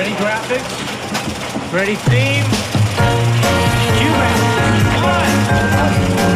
[0.00, 1.72] Ready graphics?
[1.74, 2.44] Ready theme?
[3.98, 4.38] Cue back.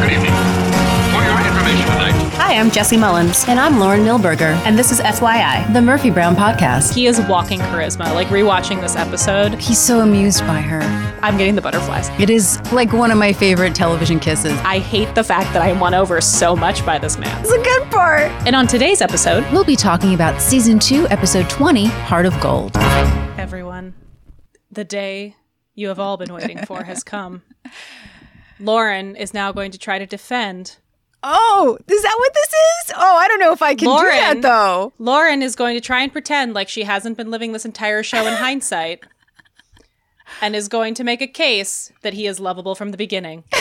[0.02, 0.34] Good evening.
[1.10, 3.46] For your information tonight, Hi, I'm Jesse Mullins.
[3.48, 5.72] And I'm Lauren Milberger, And this is FYI.
[5.72, 6.92] the Murphy Brown podcast.
[6.92, 8.12] He is walking charisma.
[8.12, 10.80] Like rewatching this episode, He's so amused by her.
[11.22, 12.10] I'm getting the butterflies.
[12.20, 14.52] It is like one of my favorite television kisses.
[14.60, 17.40] I hate the fact that I'm won over so much by this man.
[17.40, 18.30] It's a good part.
[18.46, 22.72] And on today's episode, We'll be talking about season two, episode 20, Heart of Gold.
[23.44, 23.92] Everyone,
[24.72, 25.36] the day
[25.74, 27.42] you have all been waiting for has come.
[28.58, 30.78] Lauren is now going to try to defend.
[31.22, 32.92] Oh, is that what this is?
[32.96, 34.04] Oh, I don't know if I can Lauren.
[34.06, 34.94] do that though.
[34.98, 38.26] Lauren is going to try and pretend like she hasn't been living this entire show
[38.26, 39.04] in hindsight
[40.40, 43.44] and is going to make a case that he is lovable from the beginning.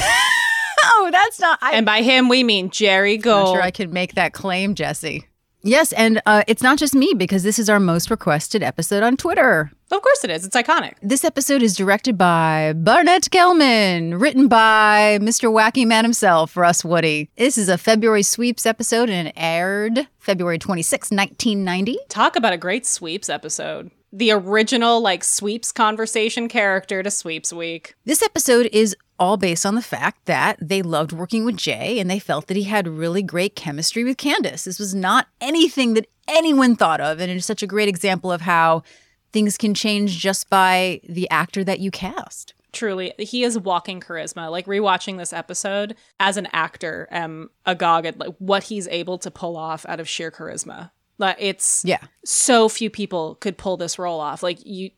[0.85, 1.59] Oh, that's not.
[1.61, 3.55] I, And by him, we mean Jerry I'm Gold.
[3.55, 5.27] sure I could make that claim, Jesse.
[5.65, 9.15] Yes, and uh, it's not just me because this is our most requested episode on
[9.15, 9.71] Twitter.
[9.91, 10.45] of course it is.
[10.45, 10.95] It's iconic.
[11.01, 15.49] This episode is directed by Barnet Kellman, written by Mr.
[15.49, 17.29] Wacky Man himself, Russ Woody.
[17.37, 21.97] This is a February sweeps episode and it aired February 26, 1990.
[22.09, 23.89] Talk about a great sweeps episode.
[24.15, 27.95] The original, like, sweeps conversation character to sweeps week.
[28.05, 32.11] This episode is all based on the fact that they loved working with Jay and
[32.11, 34.65] they felt that he had really great chemistry with Candace.
[34.65, 38.41] This was not anything that anyone thought of, and it's such a great example of
[38.41, 38.83] how
[39.31, 42.53] things can change just by the actor that you cast.
[42.71, 44.51] Truly, he is walking charisma.
[44.51, 49.31] Like, rewatching this episode as an actor, am agog at like, what he's able to
[49.31, 50.91] pull off out of sheer charisma.
[51.17, 51.99] Like, it's Yeah.
[52.25, 54.41] so few people could pull this role off.
[54.43, 54.91] Like, you,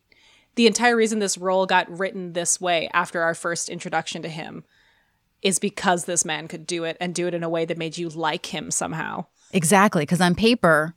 [0.54, 4.64] the entire reason this role got written this way after our first introduction to him
[5.42, 7.98] is because this man could do it and do it in a way that made
[7.98, 9.26] you like him somehow.
[9.52, 10.94] Exactly, because on paper,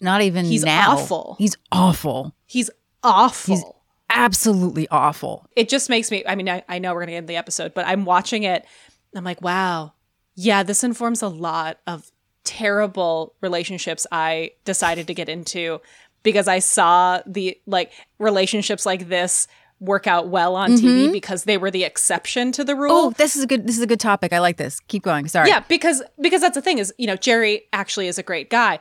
[0.00, 0.92] not even He's now.
[0.92, 1.36] awful.
[1.38, 2.34] He's awful.
[2.46, 2.70] He's
[3.02, 3.54] awful.
[3.56, 3.64] He's
[4.12, 5.46] Absolutely awful.
[5.54, 7.74] it just makes me i mean I, I know we're gonna get into the episode
[7.74, 8.66] but i'm watching it
[9.14, 9.92] i'm like wow
[10.34, 12.10] yeah this informs a lot of
[12.44, 15.80] terrible relationships i decided to get into
[16.22, 19.46] because i saw the like relationships like this
[19.80, 21.12] work out well on tv mm-hmm.
[21.12, 23.66] because they were the exception to the rule Oh, this is a good.
[23.66, 24.30] This is a good topic.
[24.30, 24.78] I like this.
[24.88, 25.26] Keep going.
[25.26, 25.48] Sorry.
[25.48, 28.78] yeah because because that's the thing is you know jerry actually is a great guy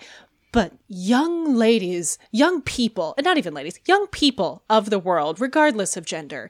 [0.51, 5.95] but young ladies young people and not even ladies young people of the world regardless
[5.95, 6.49] of gender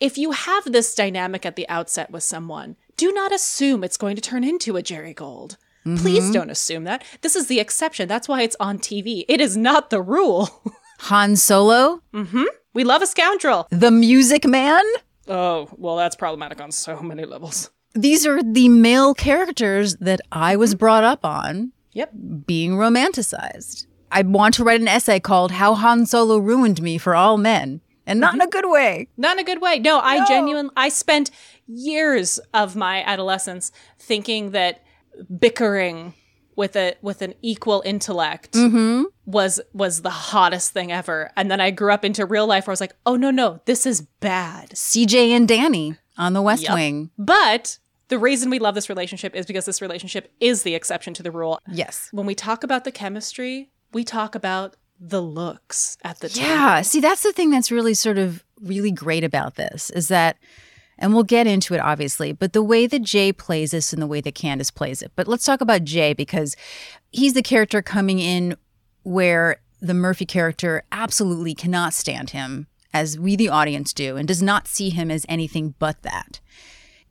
[0.00, 4.16] if you have this dynamic at the outset with someone do not assume it's going
[4.16, 6.32] to turn into a jerry gold please mm-hmm.
[6.32, 7.04] don't assume that.
[7.20, 8.08] This is the exception.
[8.08, 10.48] That's why it's on tv it is not the rule.
[11.00, 12.44] Han Solo, Mm-hmm.
[12.72, 13.66] we love a scoundrel.
[13.70, 14.82] The Music Man.
[15.28, 17.70] oh well that's problematic on so many levels.
[17.94, 20.78] These are the male characters that I was mm-hmm.
[20.78, 22.10] brought up on yep.
[22.46, 23.86] being romanticized.
[24.10, 27.80] I want to write an essay called "How Han Solo Ruined Me for All Men,"
[28.06, 28.48] and not in mm-hmm.
[28.48, 29.08] a good way.
[29.16, 29.78] Not in a good way.
[29.78, 31.30] No, I genuinely I spent
[31.66, 34.82] years of my adolescence thinking that
[35.38, 36.14] bickering
[36.56, 39.04] with a with an equal intellect mm-hmm.
[39.26, 41.30] was was the hottest thing ever.
[41.36, 43.60] And then I grew up into real life where I was like, "Oh no, no,
[43.64, 46.74] this is bad." CJ and Danny on the West Yep.
[46.74, 47.10] Wing.
[47.18, 51.22] But the reason we love this relationship is because this relationship is the exception to
[51.22, 51.58] the rule.
[51.68, 52.08] Yes.
[52.12, 56.44] When we talk about the chemistry, we talk about the looks at the time.
[56.44, 56.82] Yeah.
[56.82, 60.36] See, that's the thing that's really sort of really great about this is that,
[60.98, 64.06] and we'll get into it obviously, but the way that Jay plays this and the
[64.06, 65.12] way that Candace plays it.
[65.16, 66.56] But let's talk about Jay because
[67.10, 68.56] he's the character coming in
[69.02, 74.42] where the Murphy character absolutely cannot stand him, as we, the audience, do, and does
[74.42, 76.40] not see him as anything but that.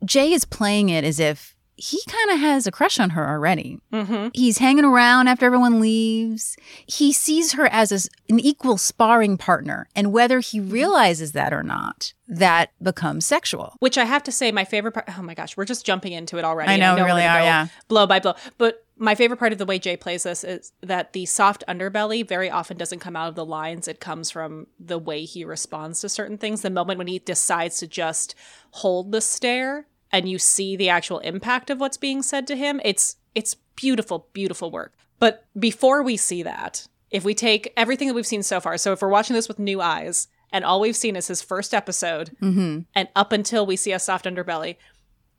[0.04, 3.80] Jay is playing it as if he kind of has a crush on her already.
[3.92, 4.28] Mm-hmm.
[4.32, 6.56] He's hanging around after everyone leaves.
[6.86, 9.88] He sees her as a an equal sparring partner.
[9.96, 10.70] And whether he mm-hmm.
[10.70, 13.76] realizes that or not, that becomes sexual.
[13.80, 15.08] Which I have to say, my favorite part.
[15.18, 16.72] Oh my gosh, we're just jumping into it already.
[16.72, 17.66] I know, we we're really are, yeah.
[17.88, 18.34] Blow by blow.
[18.56, 22.26] But my favorite part of the way Jay plays this is that the soft underbelly
[22.26, 23.88] very often doesn't come out of the lines.
[23.88, 26.62] It comes from the way he responds to certain things.
[26.62, 28.36] The moment when he decides to just
[28.70, 32.80] hold the stare and you see the actual impact of what's being said to him,
[32.84, 34.94] it's it's beautiful, beautiful work.
[35.18, 38.92] But before we see that, if we take everything that we've seen so far, so
[38.92, 42.30] if we're watching this with new eyes, and all we've seen is his first episode,
[42.40, 42.80] mm-hmm.
[42.94, 44.76] and up until we see a soft underbelly,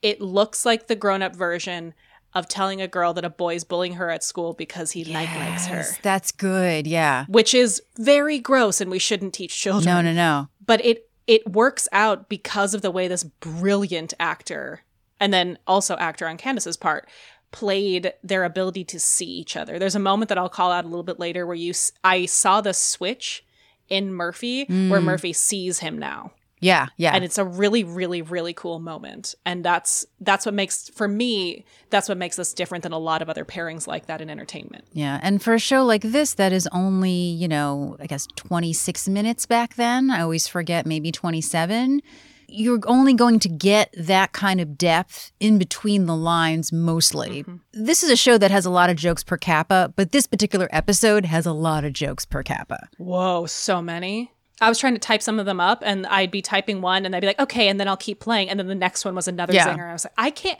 [0.01, 1.93] it looks like the grown up version
[2.33, 5.67] of telling a girl that a boy's bullying her at school because he like likes
[5.67, 6.85] her, That's good.
[6.85, 7.23] Yeah.
[7.29, 9.85] which is very gross and we shouldn't teach children.
[9.85, 10.49] No, no, no.
[10.65, 14.81] But it it works out because of the way this brilliant actor
[15.19, 17.07] and then also actor on Candace's part
[17.51, 19.79] played their ability to see each other.
[19.79, 22.25] There's a moment that I'll call out a little bit later where you s- I
[22.25, 23.45] saw the switch
[23.87, 25.05] in Murphy where mm.
[25.05, 26.31] Murphy sees him now.
[26.65, 27.13] Yeah, yeah.
[27.13, 29.35] And it's a really, really, really cool moment.
[29.45, 33.21] And that's that's what makes for me, that's what makes this different than a lot
[33.21, 34.85] of other pairings like that in entertainment.
[34.93, 39.07] Yeah, and for a show like this that is only, you know, I guess 26
[39.09, 42.01] minutes back then, I always forget maybe 27,
[42.47, 47.43] you're only going to get that kind of depth in between the lines mostly.
[47.43, 47.55] Mm-hmm.
[47.73, 50.67] This is a show that has a lot of jokes per capita, but this particular
[50.71, 52.87] episode has a lot of jokes per capita.
[52.97, 54.31] Whoa, so many.
[54.61, 57.15] I was trying to type some of them up and I'd be typing one and
[57.15, 58.49] I'd be like, okay, and then I'll keep playing.
[58.49, 59.67] And then the next one was another Yeah.
[59.67, 59.89] zinger.
[59.89, 60.59] I was like, I can't.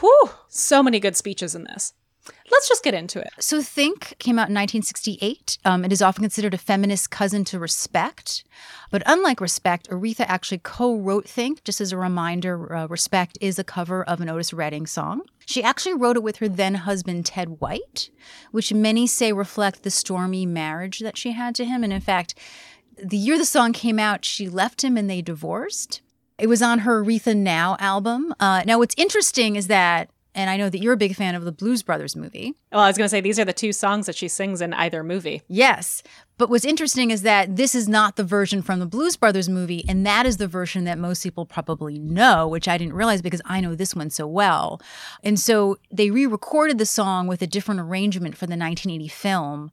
[0.00, 1.92] Whew, so many good speeches in this.
[2.52, 3.30] Let's just get into it.
[3.40, 5.58] So Think came out in 1968.
[5.64, 8.44] Um, it is often considered a feminist cousin to Respect.
[8.92, 11.64] But unlike Respect, Aretha actually co wrote Think.
[11.64, 15.22] Just as a reminder, uh, Respect is a cover of an Otis Redding song.
[15.46, 18.10] She actually wrote it with her then husband, Ted White,
[18.52, 21.82] which many say reflect the stormy marriage that she had to him.
[21.82, 22.36] And in fact,
[23.02, 26.00] the year the song came out, she left him and they divorced.
[26.38, 28.34] It was on her Aretha Now album.
[28.40, 31.44] Uh, now, what's interesting is that, and I know that you're a big fan of
[31.44, 32.54] the Blues Brothers movie.
[32.72, 34.72] Well, I was going to say these are the two songs that she sings in
[34.72, 35.42] either movie.
[35.46, 36.02] Yes.
[36.38, 39.84] But what's interesting is that this is not the version from the Blues Brothers movie,
[39.88, 43.42] and that is the version that most people probably know, which I didn't realize because
[43.44, 44.80] I know this one so well.
[45.22, 49.70] And so they re recorded the song with a different arrangement for the 1980 film.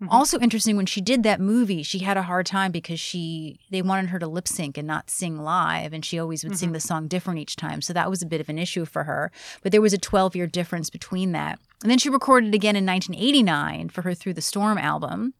[0.00, 0.12] Mm-hmm.
[0.12, 3.82] Also interesting when she did that movie, she had a hard time because she they
[3.82, 6.74] wanted her to lip sync and not sing live and she always would sing mm-hmm.
[6.74, 7.82] the song different each time.
[7.82, 9.32] So that was a bit of an issue for her.
[9.62, 11.58] But there was a 12-year difference between that.
[11.82, 15.34] And then she recorded again in 1989 for her Through the Storm album.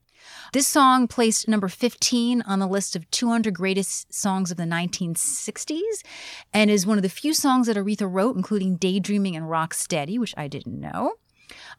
[0.53, 6.03] This song placed number 15 on the list of 200 greatest songs of the 1960s
[6.53, 10.19] and is one of the few songs that Aretha wrote, including Daydreaming and Rock Steady,
[10.19, 11.15] which I didn't know.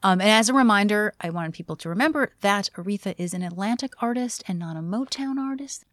[0.02, 3.92] Um, and as a reminder, I wanted people to remember that Aretha is an Atlantic
[4.02, 5.84] artist and not a Motown artist.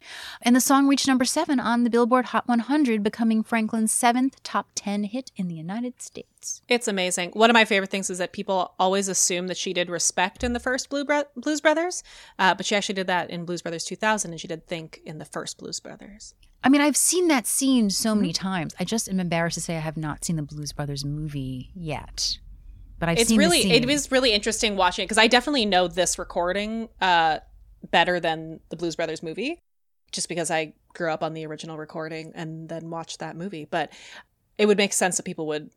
[0.42, 4.68] And the song reached number seven on the Billboard Hot 100, becoming Franklin's seventh top
[4.74, 6.62] 10 hit in the United States.
[6.68, 7.30] It's amazing.
[7.32, 10.52] One of my favorite things is that people always assume that she did Respect in
[10.52, 12.02] the first Blue Bro- Blues Brothers,
[12.38, 15.18] uh, but she actually did that in Blues Brothers 2000, and she did Think in
[15.18, 16.34] the first Blues Brothers.
[16.62, 18.74] I mean, I've seen that scene so many times.
[18.80, 22.38] I just am embarrassed to say I have not seen the Blues Brothers movie yet.
[22.98, 26.18] But I've it's really it was really interesting watching it because I definitely know this
[26.18, 27.38] recording uh,
[27.90, 29.62] better than the Blues Brothers movie,
[30.10, 33.64] just because I grew up on the original recording and then watched that movie.
[33.64, 33.92] But
[34.56, 35.70] it would make sense that people would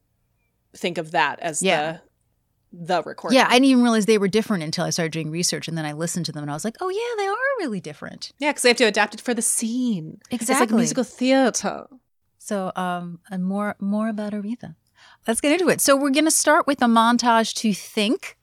[0.75, 1.91] think of that as Yeah.
[1.93, 2.01] the
[2.73, 3.37] the recording.
[3.37, 5.85] Yeah, I didn't even realize they were different until I started doing research, and then
[5.85, 8.49] I listened to them, and I was like, "Oh yeah, they are really different." yeah,
[8.51, 10.19] because they have to adapt it for the scene.
[10.31, 11.87] Exactly, It's like musical theater.
[12.37, 14.75] So, um, and more more about Aretha.
[15.27, 15.81] Let's get into it.
[15.81, 18.37] So, we're going to start with a montage to think,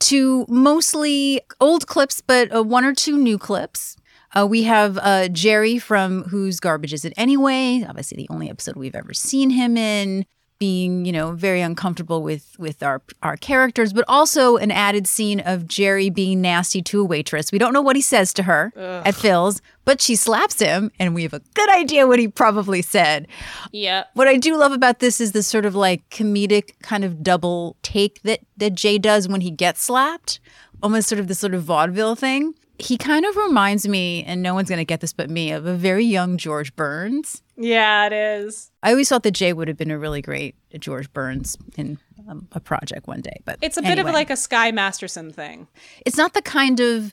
[0.00, 3.96] to mostly old clips, but uh, one or two new clips.
[4.32, 7.84] Uh, we have uh, Jerry from Whose Garbage Is It Anyway?
[7.86, 10.24] Obviously, the only episode we've ever seen him in.
[10.60, 15.40] Being, you know, very uncomfortable with with our our characters, but also an added scene
[15.40, 17.50] of Jerry being nasty to a waitress.
[17.50, 21.14] We don't know what he says to her at Phil's, but she slaps him, and
[21.14, 23.26] we have a good idea what he probably said.
[23.72, 24.04] Yeah.
[24.12, 27.76] What I do love about this is the sort of like comedic kind of double
[27.80, 30.40] take that that Jay does when he gets slapped,
[30.82, 32.52] almost sort of this sort of vaudeville thing.
[32.78, 35.66] He kind of reminds me, and no one's going to get this but me, of
[35.66, 37.42] a very young George Burns.
[37.62, 38.70] Yeah, it is.
[38.82, 41.98] I always thought that Jay would have been a really great George Burns in
[42.28, 45.68] um, a project one day, but It's a bit of like a Sky Masterson thing.
[46.06, 47.12] it's not the kind of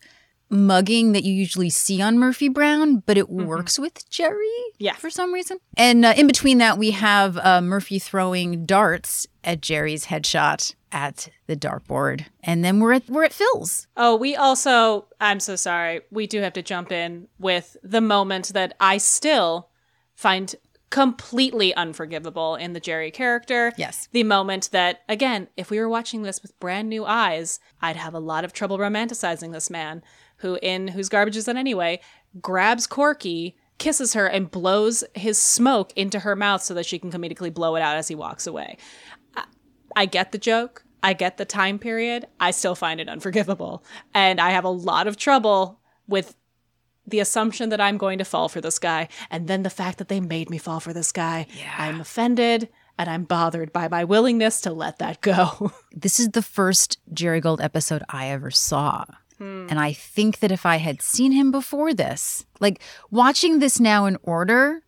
[0.49, 4.47] mugging that you usually see on Murphy Brown, but it works with Jerry
[4.79, 4.93] Yeah.
[4.93, 5.57] for some reason.
[5.75, 11.27] And uh, in between that, we have uh, Murphy throwing darts at Jerry's headshot at
[11.47, 13.87] the dartboard, and then we're at we're at Phil's.
[13.97, 18.53] Oh, we also, I'm so sorry, we do have to jump in with the moment
[18.53, 19.67] that I still
[20.17, 20.55] find
[20.89, 23.71] completely unforgivable in the Jerry character.
[23.77, 24.09] Yes.
[24.13, 28.13] The moment that, again, if we were watching this with brand new eyes, I'd have
[28.13, 30.01] a lot of trouble romanticizing this man
[30.37, 31.99] who, in Whose Garbage Is It Anyway,
[32.41, 37.11] grabs Corky, kisses her, and blows his smoke into her mouth so that she can
[37.11, 38.77] comedically blow it out as he walks away.
[39.95, 40.83] I get the joke.
[41.03, 42.27] I get the time period.
[42.39, 43.83] I still find it unforgivable.
[44.13, 46.35] And I have a lot of trouble with
[47.07, 49.07] the assumption that I'm going to fall for this guy.
[49.31, 51.47] And then the fact that they made me fall for this guy.
[51.77, 55.71] I'm offended and I'm bothered by my willingness to let that go.
[55.91, 59.05] This is the first Jerry Gold episode I ever saw.
[59.39, 59.65] Hmm.
[59.67, 64.05] And I think that if I had seen him before this, like watching this now
[64.05, 64.83] in order,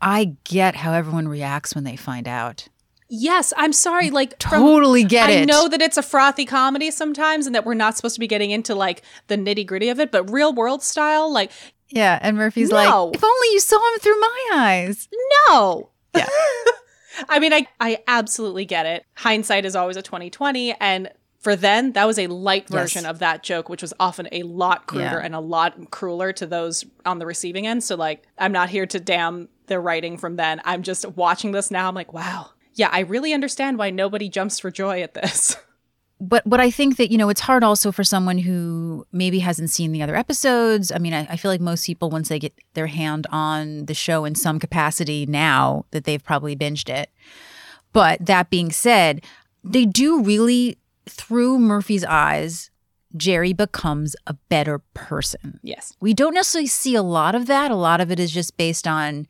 [0.00, 2.68] I get how everyone reacts when they find out.
[3.14, 4.10] Yes, I'm sorry.
[4.10, 5.42] Like from- Totally get I it.
[5.42, 8.26] I know that it's a frothy comedy sometimes, and that we're not supposed to be
[8.26, 10.10] getting into like the nitty gritty of it.
[10.10, 11.50] But real world style, like
[11.90, 12.76] Yeah, and Murphy's No.
[13.06, 15.08] like, if only you saw him through my eyes.
[15.48, 15.90] no.
[16.16, 16.26] Yeah.
[17.28, 19.04] I mean, I I absolutely get it.
[19.16, 22.80] Hindsight is always a 2020, and for then that was a light Yes.
[22.80, 25.20] version of that joke, which was often a lot cruder Yeah.
[25.22, 27.84] and a lot crueler to those on the receiving end.
[27.84, 30.62] So like, I'm not here to damn their writing from then.
[30.64, 31.88] I'm just watching this now.
[31.88, 32.50] I'm like, wow.
[32.74, 35.56] Yeah, I really understand why nobody jumps for joy at this.
[36.24, 39.70] But but I think that you know it's hard also for someone who maybe hasn't
[39.70, 40.92] seen the other episodes.
[40.92, 43.94] I mean, I, I feel like most people once they get their hand on the
[43.94, 47.10] show in some capacity now that they've probably binged it.
[47.92, 49.24] But that being said,
[49.64, 52.70] they do really through Murphy's eyes,
[53.16, 55.58] Jerry becomes a better person.
[55.64, 55.92] Yes.
[56.00, 57.72] We don't necessarily see a lot of that.
[57.72, 59.26] A lot of it is just based on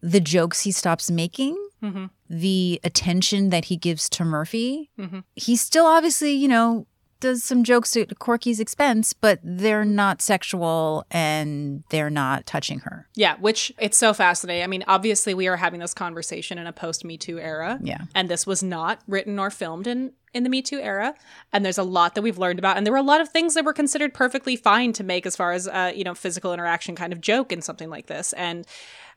[0.00, 2.08] the jokes he stops making, Mhm.
[2.28, 4.90] The attention that he gives to Murphy.
[4.98, 5.24] Mhm.
[5.36, 6.86] He still obviously, you know,
[7.20, 13.08] does some jokes at Corky's expense, but they're not sexual and they're not touching her.
[13.14, 14.62] Yeah, which it's so fascinating.
[14.62, 17.78] I mean, obviously, we are having this conversation in a post Me Too era.
[17.82, 18.02] Yeah.
[18.14, 21.14] And this was not written or filmed in, in the Me Too era.
[21.52, 22.76] And there's a lot that we've learned about.
[22.76, 25.36] And there were a lot of things that were considered perfectly fine to make as
[25.36, 28.32] far as, uh, you know, physical interaction kind of joke in something like this.
[28.34, 28.66] And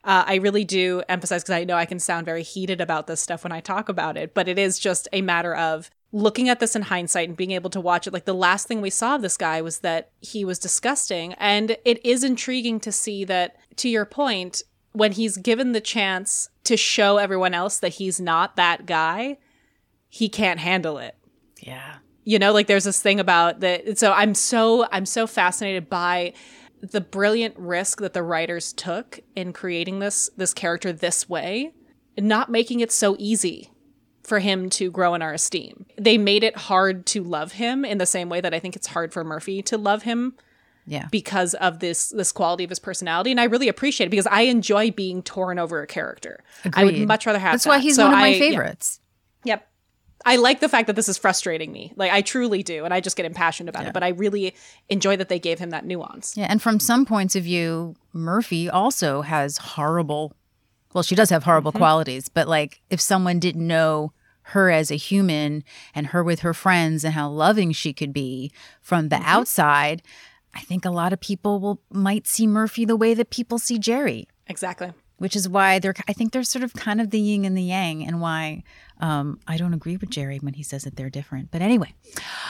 [0.04, 3.20] uh, I really do emphasize because I know I can sound very heated about this
[3.20, 6.60] stuff when I talk about it, but it is just a matter of looking at
[6.60, 8.14] this in hindsight and being able to watch it.
[8.14, 11.34] Like the last thing we saw of this guy was that he was disgusting.
[11.34, 16.50] And it is intriguing to see that, to your point, when he's given the chance
[16.64, 19.38] to show everyone else that he's not that guy,
[20.10, 21.16] he can't handle it
[21.62, 21.96] Yeah.
[22.24, 26.34] you know like there's this thing about that so i'm so i'm so fascinated by
[26.82, 31.74] the brilliant risk that the writers took in creating this this character this way
[32.18, 33.70] not making it so easy
[34.28, 37.98] for him to grow in our esteem they made it hard to love him in
[37.98, 40.36] the same way that i think it's hard for murphy to love him
[40.86, 41.08] Yeah.
[41.12, 44.42] because of this this quality of his personality and i really appreciate it because i
[44.42, 46.44] enjoy being torn over a character
[46.74, 48.40] i would much rather have That's why he's So one of my I- yeah.
[48.40, 49.00] favorites.
[49.46, 49.68] Yep.
[50.26, 51.94] I like the fact that this is frustrating me.
[51.96, 53.94] Like I truly do, and I just get impassioned about it.
[53.94, 54.56] But I really
[54.90, 56.36] enjoy that they gave him that nuance.
[56.36, 60.34] Yeah, and from some points of view, Murphy also has horrible.
[60.98, 61.78] Well, she does have horrible mm-hmm.
[61.78, 64.14] qualities, but like if someone didn't know
[64.54, 65.64] her as a human
[65.94, 68.52] and her with her friends and how loving she could be
[68.82, 69.28] from the mm-hmm.
[69.28, 70.02] outside,
[70.56, 73.78] I think a lot of people will might see Murphy the way that people see
[73.78, 74.92] Jerry, Exactly.
[75.20, 75.94] which is why they're.
[76.08, 78.64] I think they're sort of kind of the yin and the yang, and why
[79.00, 81.52] um, I don't agree with Jerry when he says that they're different.
[81.52, 81.94] But anyway,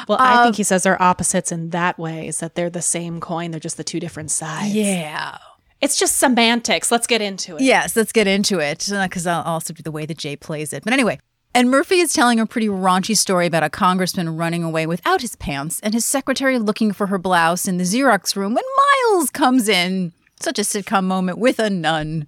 [0.08, 2.82] Well, I think um, he says they're opposites in that way, is that they're the
[2.82, 3.52] same coin.
[3.52, 4.74] They're just the two different sides.
[4.74, 5.38] yeah.
[5.80, 6.92] It's just semantics.
[6.92, 7.62] Let's get into it.
[7.62, 10.84] Yes, let's get into it because I'll also do the way that Jay plays it.
[10.84, 11.20] But anyway,
[11.54, 15.36] and Murphy is telling a pretty raunchy story about a congressman running away without his
[15.36, 19.68] pants and his secretary looking for her blouse in the Xerox room when Miles comes
[19.68, 20.14] in.
[20.40, 22.28] Such a sitcom moment with a nun.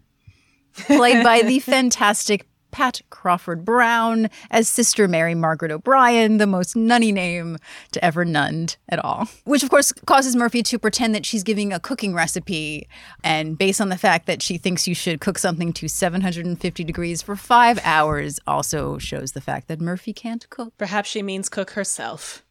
[0.73, 7.11] Played by the fantastic Pat Crawford Brown as Sister Mary Margaret O'Brien, the most nunny
[7.11, 7.57] name
[7.91, 9.27] to ever nunned at all.
[9.45, 12.87] Which, of course, causes Murphy to pretend that she's giving a cooking recipe.
[13.23, 17.21] And based on the fact that she thinks you should cook something to 750 degrees
[17.21, 20.73] for five hours, also shows the fact that Murphy can't cook.
[20.77, 22.43] Perhaps she means cook herself.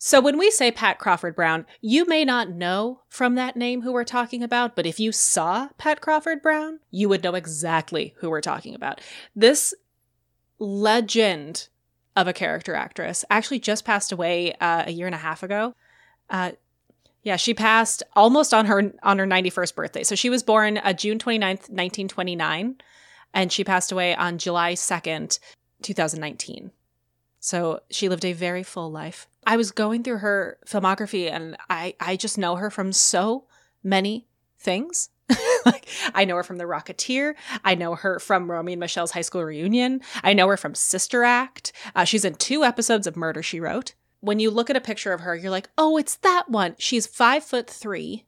[0.00, 3.92] So when we say Pat Crawford Brown, you may not know from that name who
[3.92, 8.30] we're talking about, but if you saw Pat Crawford Brown, you would know exactly who
[8.30, 9.00] we're talking about.
[9.34, 9.74] This
[10.60, 11.68] legend
[12.14, 15.74] of a character actress actually just passed away uh, a year and a half ago.
[16.30, 16.52] Uh,
[17.24, 20.04] yeah, she passed almost on her on her 91st birthday.
[20.04, 22.76] So she was born uh, June 29th, 1929,
[23.34, 25.40] and she passed away on July 2nd,
[25.82, 26.70] 2019.
[27.40, 29.28] So she lived a very full life.
[29.46, 33.44] I was going through her filmography and I, I just know her from so
[33.82, 34.26] many
[34.58, 35.10] things.
[35.66, 37.34] like I know her from The Rocketeer.
[37.64, 40.00] I know her from Romy and Michelle's high school reunion.
[40.22, 41.72] I know her from Sister Act.
[41.94, 43.94] Uh, she's in two episodes of Murder She Wrote.
[44.20, 46.74] When you look at a picture of her, you're like, oh, it's that one.
[46.78, 48.26] She's five foot three,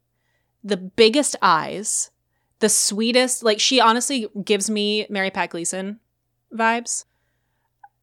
[0.62, 2.10] the biggest eyes,
[2.60, 3.42] the sweetest.
[3.42, 5.98] Like she honestly gives me Mary Pat Gleason
[6.54, 7.06] vibes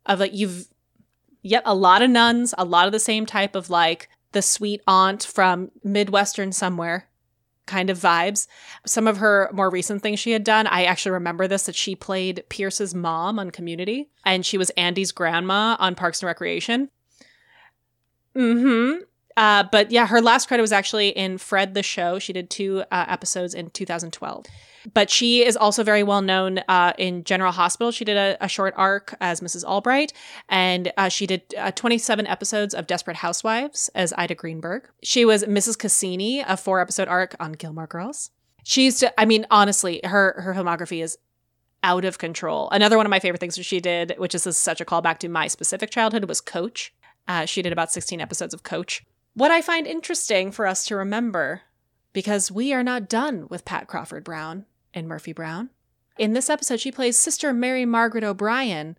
[0.06, 0.68] of like you've
[1.48, 4.82] yet a lot of nuns, a lot of the same type of like the sweet
[4.88, 7.08] aunt from Midwestern somewhere
[7.66, 8.48] kind of vibes.
[8.86, 11.96] Some of her more recent things she had done, I actually remember this that she
[11.96, 16.90] played Pierce's mom on Community and she was Andy's grandma on Parks and Recreation.
[18.36, 19.02] Mhm.
[19.38, 22.18] Uh, but yeah, her last credit was actually in Fred the Show.
[22.18, 24.46] She did two uh, episodes in 2012.
[24.94, 27.92] But she is also very well known uh, in General Hospital.
[27.92, 29.64] She did a, a, short arc as Mrs.
[29.64, 30.14] Albright,
[30.50, 34.90] and uh, she did uh, 27 episodes of Desperate Housewives as Ida Greenberg.
[35.04, 35.78] She was Mrs.
[35.78, 38.32] Cassini, a four episode arc on Gilmore Girls.
[38.64, 41.18] She used to, I mean, honestly, her her filmography is
[41.84, 42.70] out of control.
[42.72, 45.30] Another one of my favorite things that she did, which is such a callback to
[45.30, 46.94] my specific childhood, was Coach.
[47.28, 49.06] Uh, she did about 16 episodes of Coach.
[49.38, 51.62] What I find interesting for us to remember,
[52.12, 54.66] because we are not done with Pat Crawford Brown
[54.96, 55.70] in Murphy Brown.
[56.18, 58.98] In this episode, she plays Sister Mary Margaret O'Brien,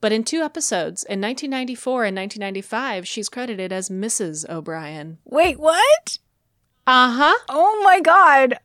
[0.00, 4.50] but in two episodes, in 1994 and 1995, she's credited as Mrs.
[4.50, 5.18] O'Brien.
[5.24, 6.18] Wait, what?
[6.84, 7.38] Uh huh.
[7.48, 8.58] Oh my God.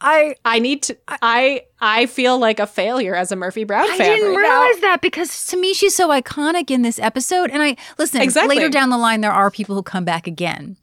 [0.00, 4.00] I I need to I I feel like a failure as a Murphy Brown fan.
[4.00, 4.88] I didn't right realize now.
[4.88, 7.50] that because to me she's so iconic in this episode.
[7.50, 8.56] And I listen Exactly.
[8.56, 10.76] later down the line there are people who come back again,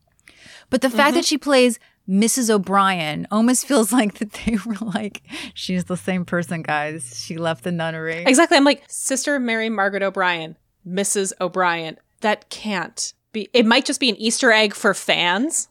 [0.70, 1.16] but the fact mm-hmm.
[1.16, 2.50] that she plays Mrs.
[2.50, 7.22] O'Brien almost feels like that they were like she's the same person, guys.
[7.24, 8.24] She left the nunnery.
[8.26, 8.58] Exactly.
[8.58, 10.58] I'm like Sister Mary Margaret O'Brien,
[10.88, 11.34] Mrs.
[11.42, 11.98] O'Brien.
[12.22, 13.50] That can't be.
[13.54, 15.68] It might just be an Easter egg for fans.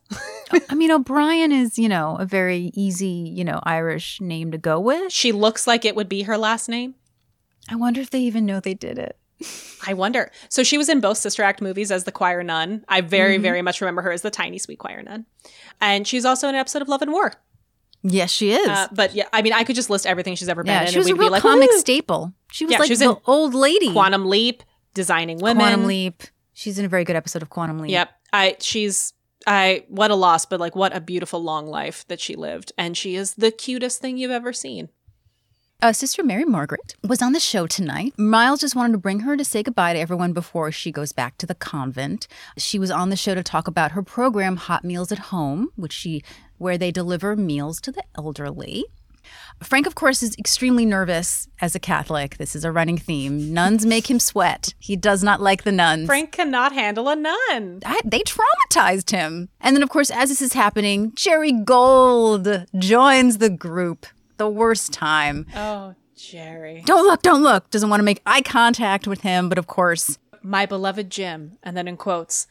[0.71, 4.79] I mean, O'Brien is you know a very easy you know Irish name to go
[4.81, 5.13] with.
[5.13, 6.95] She looks like it would be her last name.
[7.69, 9.19] I wonder if they even know they did it.
[9.87, 10.31] I wonder.
[10.49, 12.85] So she was in both Sister Act movies as the choir nun.
[12.89, 15.27] I very, very much remember her as the tiny sweet choir nun.
[15.81, 17.33] And she's also in an episode of Love and War.
[18.03, 18.67] Yes, she is.
[18.69, 20.89] Uh, but yeah, I mean, I could just list everything she's ever been yeah, in.
[20.93, 22.33] she was and a we'd real be like, comic "Woo!" staple.
[22.53, 23.93] She was Yeah, like she was the old lady.
[23.93, 24.63] Quantum Leap,
[24.95, 25.57] Designing Women.
[25.61, 26.23] Quantum Leap.
[26.57, 27.91] She's in a very good episode of Quantum Leap.
[27.91, 28.11] Yep.
[28.33, 29.13] I she's
[29.47, 32.73] I what a loss, but like what a beautiful long life that she lived.
[32.79, 34.89] And she is the cutest thing you've ever seen.
[35.83, 38.19] Uh, Sister Mary Margaret was on the show tonight.
[38.19, 41.37] Miles just wanted to bring her to say goodbye to everyone before she goes back
[41.37, 42.27] to the convent.
[42.57, 45.93] She was on the show to talk about her program, Hot Meals at Home, which
[45.93, 46.23] she
[46.57, 48.87] where they deliver meals to the elderly.
[49.63, 52.37] Frank, of course, is extremely nervous as a Catholic.
[52.37, 53.55] This is a running theme.
[53.55, 54.75] Nuns make him sweat.
[54.79, 56.07] He does not like the nuns.
[56.07, 57.81] Frank cannot handle a nun.
[57.85, 59.49] I, they traumatized him.
[59.61, 64.07] And then, of course, as this is happening, Jerry Gold joins the group.
[64.37, 65.47] The worst time.
[65.57, 66.83] Oh, Jerry.
[66.85, 67.71] Don't look, don't look.
[67.71, 71.59] Doesn't want to make eye contact with him, but of course, My beloved Jim.
[71.63, 72.47] And then in quotes,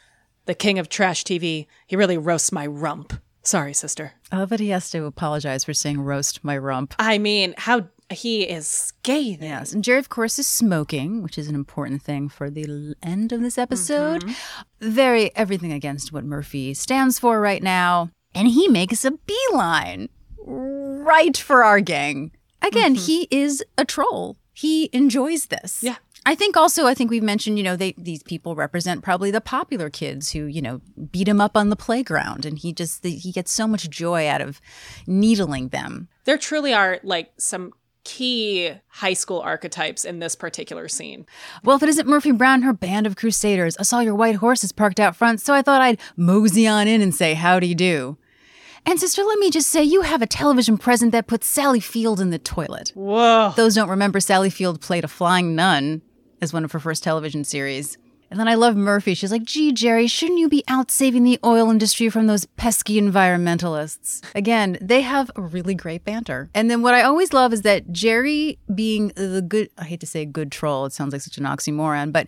[0.45, 1.67] the king of trash TV.
[1.87, 3.13] He really roasts my rump.
[3.45, 4.13] Sorry, sister.
[4.31, 6.95] I love that he has to apologize for saying roast my rump.
[6.99, 9.49] I mean, how he is scathing.
[9.49, 13.31] Yes, and Jerry, of course, is smoking, which is an important thing for the end
[13.31, 14.23] of this episode.
[14.23, 14.89] Mm-hmm.
[14.91, 18.09] Very everything against what Murphy stands for right now.
[18.33, 22.31] And he makes a beeline right for our gang.
[22.61, 23.05] Again, mm-hmm.
[23.05, 24.37] he is a troll.
[24.53, 25.83] He enjoys this.
[25.83, 25.97] Yeah.
[26.27, 29.41] I think also, I think we've mentioned, you know, they these people represent probably the
[29.41, 33.31] popular kids who, you know, beat him up on the playground, and he just he
[33.31, 34.59] gets so much joy out of
[35.05, 36.07] needling them.
[36.23, 41.25] There truly are like some key high school archetypes in this particular scene.
[41.63, 44.71] Well, if it isn't Murphy Brown, her band of crusaders, I saw your white horses
[44.71, 48.17] parked out front, so I thought I'd mosey on in and say howdy do.
[48.87, 52.21] And sister, let me just say, you have a television present that puts Sally Field
[52.21, 52.91] in the toilet.
[52.93, 53.51] Whoa.
[53.55, 56.03] Those don't remember Sally Field played a flying nun
[56.41, 57.97] as one of her first television series.
[58.31, 59.13] And then I love Murphy.
[59.13, 62.99] She's like, gee, Jerry, shouldn't you be out saving the oil industry from those pesky
[62.99, 64.23] environmentalists?
[64.33, 66.49] Again, they have a really great banter.
[66.53, 70.07] And then what I always love is that Jerry being the good, I hate to
[70.07, 72.27] say good troll, it sounds like such an oxymoron, but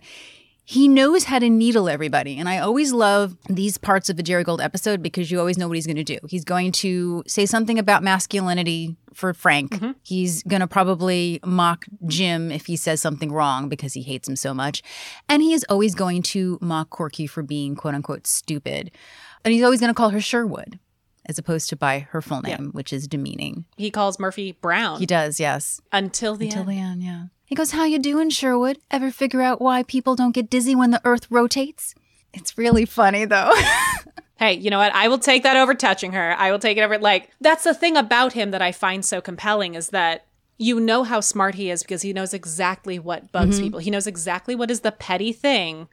[0.70, 2.36] he knows how to needle everybody.
[2.36, 5.66] And I always love these parts of the Jerry Gold episode because you always know
[5.66, 6.18] what he's going to do.
[6.28, 9.70] He's going to say something about masculinity for Frank.
[9.72, 9.92] Mm-hmm.
[10.02, 14.36] He's going to probably mock Jim if he says something wrong because he hates him
[14.36, 14.82] so much.
[15.26, 18.90] And he is always going to mock Corky for being quote unquote stupid.
[19.46, 20.78] And he's always going to call her Sherwood
[21.24, 23.64] as opposed to by her full name, which is demeaning.
[23.78, 25.80] He calls Murphy Brown He does, yes.
[25.92, 26.70] until the Until end.
[26.70, 27.22] the end, yeah.
[27.48, 28.78] He goes, How you doing, Sherwood?
[28.90, 31.94] Ever figure out why people don't get dizzy when the earth rotates?
[32.34, 33.52] It's really funny though.
[34.38, 34.94] Hey, you know what?
[34.94, 36.32] I will take that over touching her.
[36.38, 36.96] I will take it over.
[36.96, 40.26] Like, that's the thing about him that I find so compelling is that
[40.58, 43.64] you know how smart he is because he knows exactly what bugs mm-hmm.
[43.64, 43.80] people.
[43.80, 45.88] He knows exactly what is the petty thing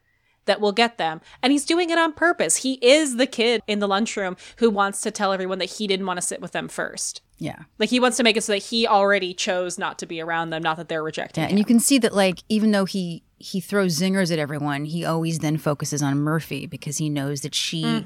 [0.46, 1.22] that will get them.
[1.42, 2.58] And he's doing it on purpose.
[2.58, 6.06] He is the kid in the lunchroom who wants to tell everyone that he didn't
[6.06, 7.22] want to sit with them first.
[7.38, 7.64] Yeah.
[7.80, 10.52] Like, he wants to make it so that he already chose not to be around
[10.52, 11.48] them, not that they're rejecting Yeah.
[11.48, 11.52] him.
[11.52, 15.04] And you can see that like even though he he throws zingers at everyone, he
[15.04, 18.04] always then focuses on Murphy because he knows that she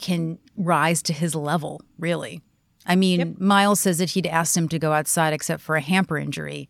[0.00, 2.40] can rise to his level, really.
[2.86, 6.16] I mean, Miles says that he'd asked him to go outside except for a hamper
[6.18, 6.68] injury,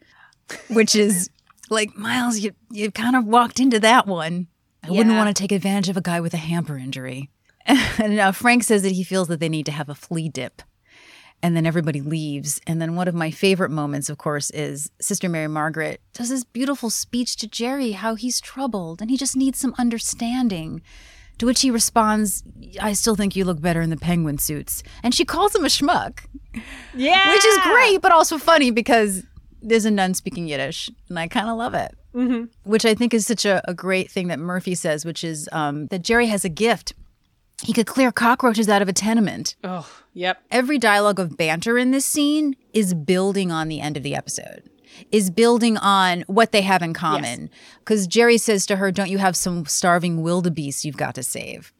[0.68, 1.30] which is
[1.70, 4.48] like Miles, you you kind of walked into that one.
[4.82, 7.30] I wouldn't want to take advantage of a guy with a hamper injury.
[7.98, 10.60] And uh, Frank says that he feels that they need to have a flea dip.
[11.44, 12.58] And then everybody leaves.
[12.66, 16.42] And then one of my favorite moments, of course, is Sister Mary Margaret does this
[16.42, 20.80] beautiful speech to Jerry, how he's troubled and he just needs some understanding.
[21.38, 22.44] To which he responds,
[22.80, 24.82] I still think you look better in the penguin suits.
[25.02, 26.20] And she calls him a schmuck,
[26.94, 27.28] Yeah.
[27.32, 29.24] which is great, but also funny because
[29.60, 30.90] there's a nun speaking Yiddish.
[31.08, 31.94] And I kind of love it.
[32.14, 32.44] Mm-hmm.
[32.70, 35.88] Which I think is such a, a great thing that Murphy says, which is um,
[35.88, 36.94] that Jerry has a gift.
[37.62, 40.42] He could clear cockroaches out of a tenement Oh, yep.
[40.50, 44.62] every dialogue of banter in this scene is building on the end of the episode
[45.10, 47.50] is building on what they have in common.
[47.78, 51.72] Because jerry says to her don't you have some starving wildebeest you've got to save?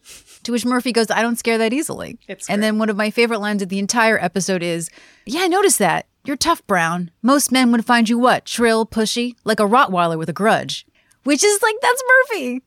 [0.45, 2.19] To which murphy goes i don't scare that easily.
[2.29, 4.91] It's and then one of my favorite lines of the entire episode is
[5.27, 6.07] yeah i noticed that.
[6.25, 7.11] You're tough brown.
[7.23, 8.47] Most men would find you what?
[8.47, 9.35] Trill pushy?
[9.45, 10.87] Like a rottweiler with a grudge.
[11.23, 12.63] Which is like that's murphy.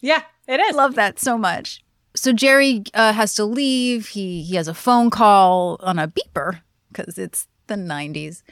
[0.00, 0.74] Yeah, it is.
[0.74, 1.82] I love that so much.
[2.14, 4.08] So Jerry uh, has to leave.
[4.08, 8.42] He he has a phone call on a beeper because it's the 90s.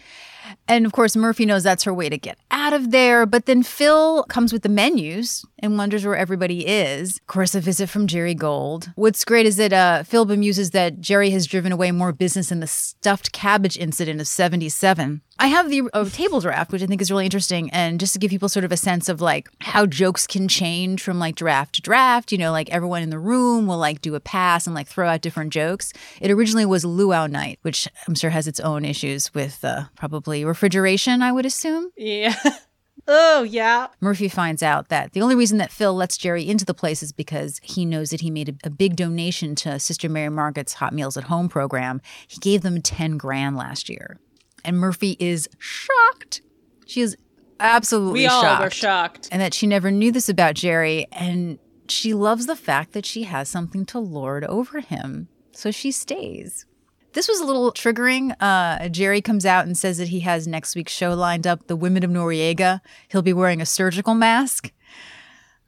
[0.66, 3.26] And of course, Murphy knows that's her way to get out of there.
[3.26, 7.18] But then Phil comes with the menus and wonders where everybody is.
[7.18, 8.90] Of course, a visit from Jerry Gold.
[8.96, 12.60] What's great is that uh, Phil bemuses that Jerry has driven away more business in
[12.60, 15.20] the stuffed cabbage incident of 77.
[15.40, 17.70] I have the uh, table draft, which I think is really interesting.
[17.70, 21.02] And just to give people sort of a sense of like how jokes can change
[21.02, 24.14] from like draft to draft, you know, like everyone in the room will like do
[24.14, 25.94] a pass and like throw out different jokes.
[26.20, 30.44] It originally was luau night, which I'm sure has its own issues with uh, probably
[30.44, 31.90] refrigeration, I would assume.
[31.96, 32.36] Yeah.
[33.08, 33.86] oh, yeah.
[33.98, 37.12] Murphy finds out that the only reason that Phil lets Jerry into the place is
[37.12, 40.92] because he knows that he made a, a big donation to Sister Mary Margaret's Hot
[40.92, 42.02] Meals at Home program.
[42.28, 44.18] He gave them 10 grand last year.
[44.64, 46.42] And Murphy is shocked.
[46.86, 47.16] She is
[47.58, 48.62] absolutely We all shocked.
[48.64, 49.28] were shocked.
[49.32, 51.06] And that she never knew this about Jerry.
[51.12, 55.28] And she loves the fact that she has something to lord over him.
[55.52, 56.64] So she stays.
[57.12, 58.36] This was a little triggering.
[58.40, 61.74] Uh, Jerry comes out and says that he has next week's show lined up, The
[61.74, 62.80] Women of Noriega.
[63.08, 64.72] He'll be wearing a surgical mask.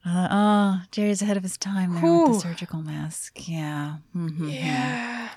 [0.07, 3.48] Uh, oh, Jerry's ahead of his time there with the surgical mask.
[3.48, 3.96] Yeah.
[4.16, 4.52] Mhm.
[4.52, 5.28] Yeah.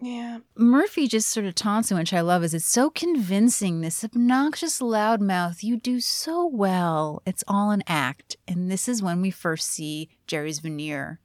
[0.00, 0.38] Yeah.
[0.56, 3.80] Murphy just sort of taunts him, which I love, is it's so convincing.
[3.80, 7.22] This obnoxious loudmouth, you do so well.
[7.26, 8.36] It's all an act.
[8.48, 11.20] And this is when we first see Jerry's veneer.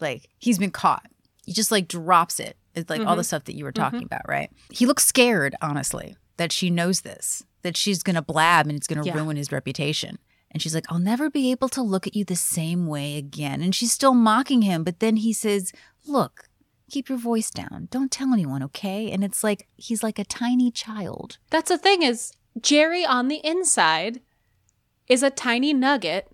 [0.00, 1.06] Like he's been caught.
[1.44, 2.56] He just like drops it.
[2.74, 3.26] It's like all the mm-hmm.
[3.26, 4.06] stuff that you were talking mm-hmm.
[4.06, 4.50] about, right?
[4.70, 9.04] He looks scared, honestly, that she knows this, that she's gonna blab and it's gonna
[9.04, 9.16] Yeah.
[9.16, 10.18] ruin his reputation.
[10.50, 13.62] And she's like, I'll never be able to look at you the same way again.
[13.62, 14.84] And she's still mocking him.
[14.84, 15.72] But then he says,
[16.06, 16.48] Look,
[16.92, 17.88] keep your voice down.
[17.90, 19.10] Don't tell anyone, okay?
[19.10, 21.38] And it's like he's like a tiny child.
[21.50, 24.20] That's the thing is Jerry on the inside
[25.08, 26.30] is a tiny nugget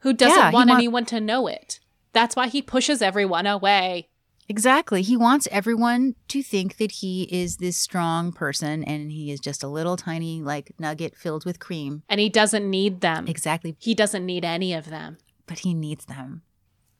[0.00, 1.80] who doesn't Yeah, want want- anyone to know it.
[2.12, 4.08] That's why he pushes everyone away.
[4.50, 5.02] Exactly.
[5.02, 9.62] He wants everyone to think that he is this strong person and he is just
[9.62, 12.02] a little tiny like nugget filled with cream.
[12.08, 13.26] And he doesn't need them.
[13.28, 13.76] Exactly.
[13.78, 15.18] He doesn't need any of them.
[15.46, 16.42] But he needs them.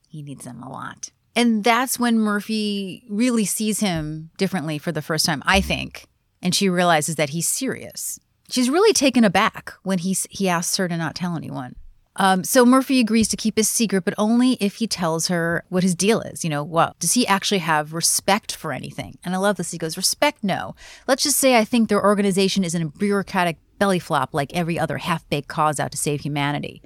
[0.08, 1.10] He needs them a lot.
[1.38, 6.08] And that's when Murphy really sees him differently for the first time, I think.
[6.42, 8.18] And she realizes that he's serious.
[8.50, 11.76] She's really taken aback when he, he asks her to not tell anyone.
[12.16, 15.84] Um, so Murphy agrees to keep his secret, but only if he tells her what
[15.84, 16.42] his deal is.
[16.42, 19.16] You know, what does he actually have respect for anything?
[19.22, 19.70] And I love this.
[19.70, 20.74] He goes, "Respect, no.
[21.06, 24.98] Let's just say I think their organization isn't a bureaucratic belly flop like every other
[24.98, 26.82] half-baked cause out to save humanity."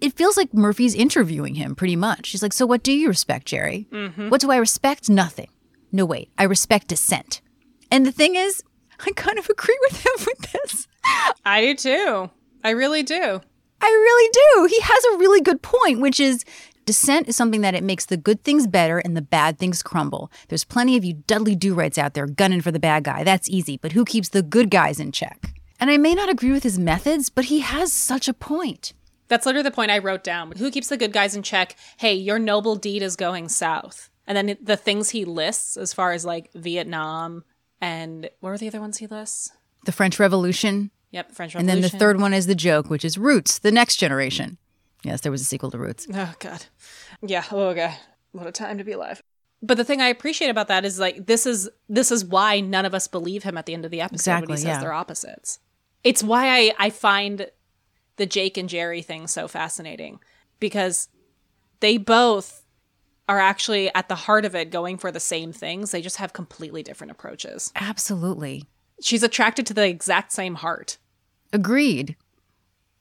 [0.00, 2.26] It feels like Murphy's interviewing him pretty much.
[2.26, 3.86] She's like, "So what do you respect, Jerry?
[3.90, 4.28] Mm-hmm.
[4.28, 5.08] What do I respect?
[5.10, 5.48] Nothing.
[5.92, 6.30] No, wait.
[6.38, 7.40] I respect dissent."
[7.90, 8.62] And the thing is,
[9.06, 10.86] I kind of agree with him with this.
[11.44, 12.30] I do too.
[12.64, 13.40] I really do.
[13.80, 14.74] I really do.
[14.74, 16.44] He has a really good point, which is
[16.84, 20.32] dissent is something that it makes the good things better and the bad things crumble.
[20.48, 23.24] There's plenty of you Dudley Do Rights out there gunning for the bad guy.
[23.24, 25.52] That's easy, but who keeps the good guys in check?
[25.78, 28.94] And I may not agree with his methods, but he has such a point.
[29.28, 30.52] That's literally the point I wrote down.
[30.52, 31.76] Who keeps the good guys in check?
[31.98, 34.10] Hey, your noble deed is going south.
[34.26, 37.44] And then the things he lists as far as like Vietnam
[37.80, 39.50] and what were the other ones he lists?
[39.84, 40.90] The French Revolution.
[41.12, 41.76] Yep, French Revolution.
[41.76, 44.58] And then the third one is the joke, which is Roots, the next generation.
[45.04, 46.06] Yes, there was a sequel to Roots.
[46.12, 46.66] Oh god.
[47.22, 47.96] Yeah, oh god.
[48.32, 49.22] What a time to be alive.
[49.62, 52.84] But the thing I appreciate about that is like this is this is why none
[52.84, 54.80] of us believe him at the end of the episode when he says yeah.
[54.80, 55.60] they're opposites.
[56.04, 57.48] It's why I, I find
[58.18, 60.20] the Jake and Jerry thing so fascinating.
[60.60, 61.08] Because
[61.80, 62.64] they both
[63.28, 65.90] are actually at the heart of it going for the same things.
[65.90, 67.72] They just have completely different approaches.
[67.76, 68.64] Absolutely.
[69.00, 70.98] She's attracted to the exact same heart.
[71.52, 72.16] Agreed.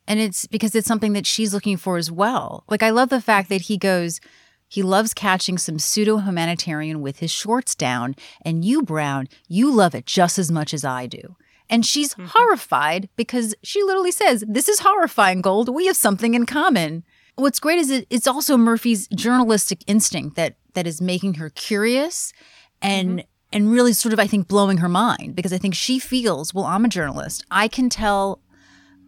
[0.07, 2.63] And it's because it's something that she's looking for as well.
[2.69, 4.19] Like, I love the fact that he goes,
[4.67, 9.95] He loves catching some pseudo humanitarian with his shorts down, and you, Brown, you love
[9.95, 11.35] it just as much as I do.
[11.69, 15.69] And she's horrified because she literally says, This is horrifying, Gold.
[15.69, 17.03] We have something in common.
[17.35, 22.33] What's great is it, it's also Murphy's journalistic instinct that that is making her curious
[22.81, 26.53] and and really sort of I think blowing her mind because I think she feels,
[26.53, 27.45] well, I'm a journalist.
[27.51, 28.41] I can tell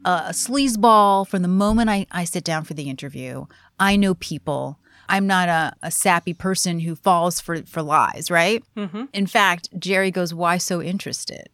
[0.05, 3.45] a sleazeball from the moment I, I sit down for the interview.
[3.79, 4.79] I know people.
[5.09, 8.63] I'm not a, a sappy person who falls for, for lies, right?
[8.77, 9.05] Mm-hmm.
[9.11, 11.49] In fact, Jerry goes, Why so interested?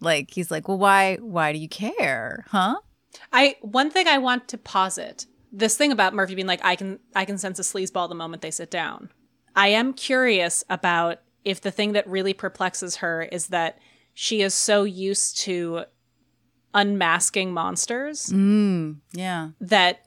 [0.00, 2.44] Like he's like, Well, why why do you care?
[2.48, 2.76] Huh?
[3.32, 6.98] I one thing I want to posit this thing about Murphy being like I can
[7.14, 9.10] I can sense a sleazeball the moment they sit down.
[9.56, 13.78] I am curious about if the thing that really perplexes her is that
[14.14, 15.84] she is so used to
[16.74, 19.50] unmasking monsters Mm, yeah.
[19.60, 20.06] that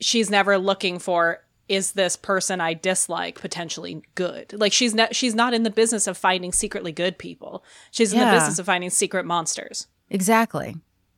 [0.00, 4.52] she's never looking for is this person I dislike potentially good?
[4.52, 7.64] Like she's not she's not in the business of finding secretly good people.
[7.90, 9.88] She's in the business of finding secret monsters.
[10.10, 10.76] Exactly.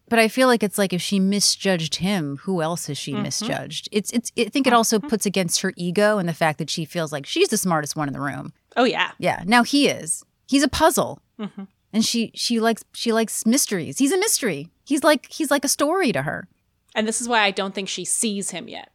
[0.08, 3.24] But I feel like it's like if she misjudged him, who else has she mm-hmm.
[3.24, 3.88] misjudged?
[3.92, 5.08] It's it's I think it also mm-hmm.
[5.08, 8.08] puts against her ego and the fact that she feels like she's the smartest one
[8.08, 8.52] in the room.
[8.76, 9.12] Oh yeah.
[9.18, 9.42] Yeah.
[9.46, 10.24] Now he is.
[10.46, 11.20] He's a puzzle.
[11.38, 11.64] Mm-hmm.
[11.92, 13.98] And she she likes she likes mysteries.
[13.98, 14.70] He's a mystery.
[14.84, 16.48] He's like he's like a story to her.
[16.94, 18.90] And this is why I don't think she sees him yet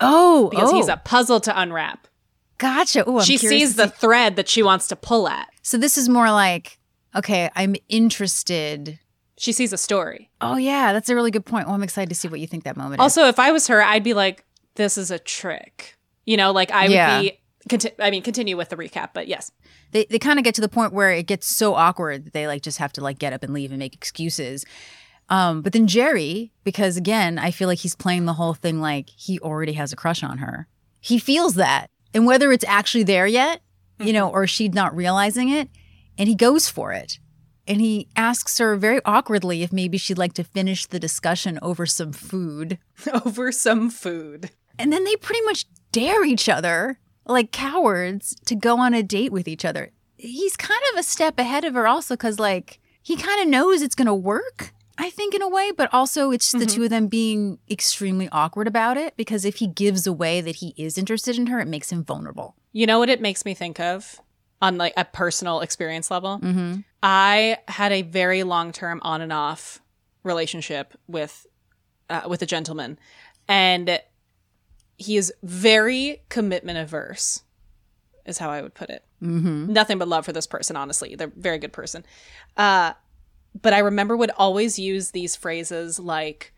[0.00, 2.06] Oh, because oh, he's a puzzle to unwrap.
[2.58, 3.04] gotcha.
[3.06, 5.48] Oh, I'm she sees the see- thread that she wants to pull at.
[5.62, 6.78] So this is more like
[7.14, 8.98] okay, I'm interested.
[9.38, 10.30] She sees a story.
[10.40, 11.66] Oh yeah, that's a really good point.
[11.66, 13.02] Well, I'm excited to see what you think that moment is.
[13.02, 16.70] Also, if I was her, I'd be like, "This is a trick." You know, like
[16.70, 17.36] I would be.
[17.68, 19.52] Conti- I mean, continue with the recap, but yes,
[19.92, 22.46] they they kind of get to the point where it gets so awkward that they
[22.46, 24.64] like just have to like get up and leave and make excuses.
[25.30, 29.08] Um, but then Jerry, because again, I feel like he's playing the whole thing like
[29.08, 30.66] he already has a crush on her.
[31.00, 33.62] He feels that, and whether it's actually there yet,
[34.00, 35.68] you know, or she's not realizing it,
[36.18, 37.18] and he goes for it.
[37.66, 41.86] And he asks her very awkwardly if maybe she'd like to finish the discussion over
[41.86, 42.78] some food.
[43.24, 44.50] over some food.
[44.78, 49.30] And then they pretty much dare each other, like cowards, to go on a date
[49.30, 49.92] with each other.
[50.16, 53.82] He's kind of a step ahead of her, also, because, like, he kind of knows
[53.82, 56.90] it's going to work, I think, in a way, but also it's the two of
[56.90, 61.38] them being extremely awkward about it because if he gives away that he is interested
[61.38, 62.54] in her, it makes him vulnerable.
[62.72, 64.20] You know what it makes me think of
[64.60, 66.38] on like a personal experience level?
[66.38, 66.80] Mm-hmm.
[67.02, 69.80] I had a very long term on and off
[70.22, 71.46] relationship with
[72.10, 72.98] uh, with a gentleman,
[73.48, 74.00] and
[74.98, 77.42] he is very commitment averse.
[78.26, 79.02] Is how I would put it.
[79.22, 79.72] Mm-hmm.
[79.72, 80.76] Nothing but love for this person.
[80.76, 82.04] Honestly, they're a very good person.
[82.54, 82.92] Uh,
[83.60, 86.52] but I remember would always use these phrases like,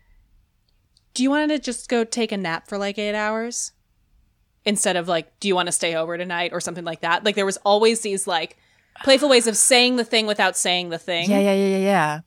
[1.13, 3.71] "Do you want to just go take a nap for like eight hours?"
[4.65, 7.23] Instead of like, "Do you want to stay over tonight?" or something like that.
[7.23, 8.57] Like there was always these like
[9.03, 11.29] playful ways of saying the thing without saying the thing.
[11.29, 12.19] Yeah, yeah, yeah, yeah, yeah.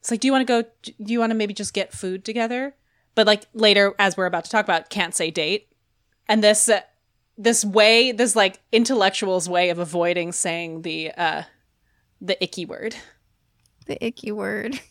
[0.00, 0.92] It's like, do you want to go?
[1.02, 2.74] Do you want to maybe just get food together?
[3.14, 5.68] But like later, as we're about to talk about, can't say date,
[6.28, 6.80] and this uh,
[7.38, 11.42] this way, this like intellectual's way of avoiding saying the uh
[12.20, 12.96] the icky word.
[13.86, 14.80] The icky word.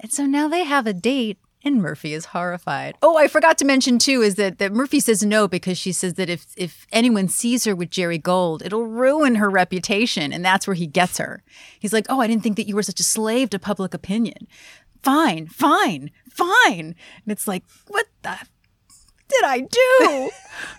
[0.00, 2.96] And so now they have a date and Murphy is horrified.
[3.00, 6.14] Oh, I forgot to mention too is that, that Murphy says no because she says
[6.14, 10.66] that if if anyone sees her with Jerry Gold, it'll ruin her reputation and that's
[10.66, 11.42] where he gets her.
[11.80, 14.46] He's like, "Oh, I didn't think that you were such a slave to public opinion."
[15.02, 16.94] Fine, fine, fine.
[17.24, 18.36] And it's like, "What the
[19.28, 20.30] did I do?"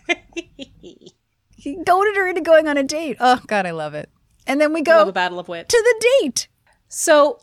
[1.56, 3.18] he goaded her into going on a date.
[3.20, 4.10] Oh god, I love it.
[4.46, 5.68] And then we go a battle of wit.
[5.68, 6.48] to the date.
[6.88, 7.40] So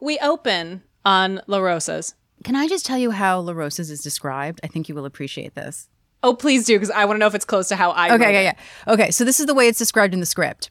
[0.00, 2.14] we open on La Rosa's.
[2.42, 4.60] Can I just tell you how La Rosa's is described?
[4.62, 5.88] I think you will appreciate this.
[6.22, 8.14] Oh, please do, because I want to know if it's close to how I.
[8.14, 8.56] Okay, yeah, it.
[8.86, 8.92] yeah.
[8.92, 10.70] Okay, so this is the way it's described in the script.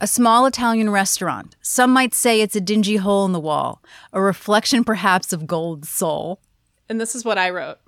[0.00, 1.56] A small Italian restaurant.
[1.62, 5.88] Some might say it's a dingy hole in the wall, a reflection perhaps of Gold's
[5.88, 6.40] soul.
[6.88, 7.78] And this is what I wrote.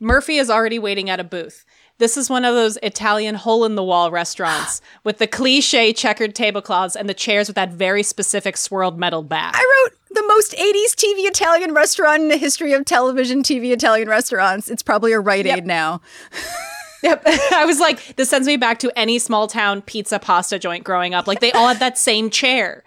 [0.00, 1.64] Murphy is already waiting at a booth.
[1.98, 6.34] This is one of those Italian hole in the wall restaurants with the cliche checkered
[6.34, 9.54] tablecloths and the chairs with that very specific swirled metal back.
[9.56, 14.08] I wrote the most 80s TV Italian restaurant in the history of television TV Italian
[14.08, 14.68] restaurants.
[14.68, 16.00] It's probably a Rite Aid now.
[17.04, 17.22] Yep.
[17.52, 21.12] I was like, this sends me back to any small town pizza pasta joint growing
[21.12, 21.26] up.
[21.26, 22.82] Like they all had that same chair.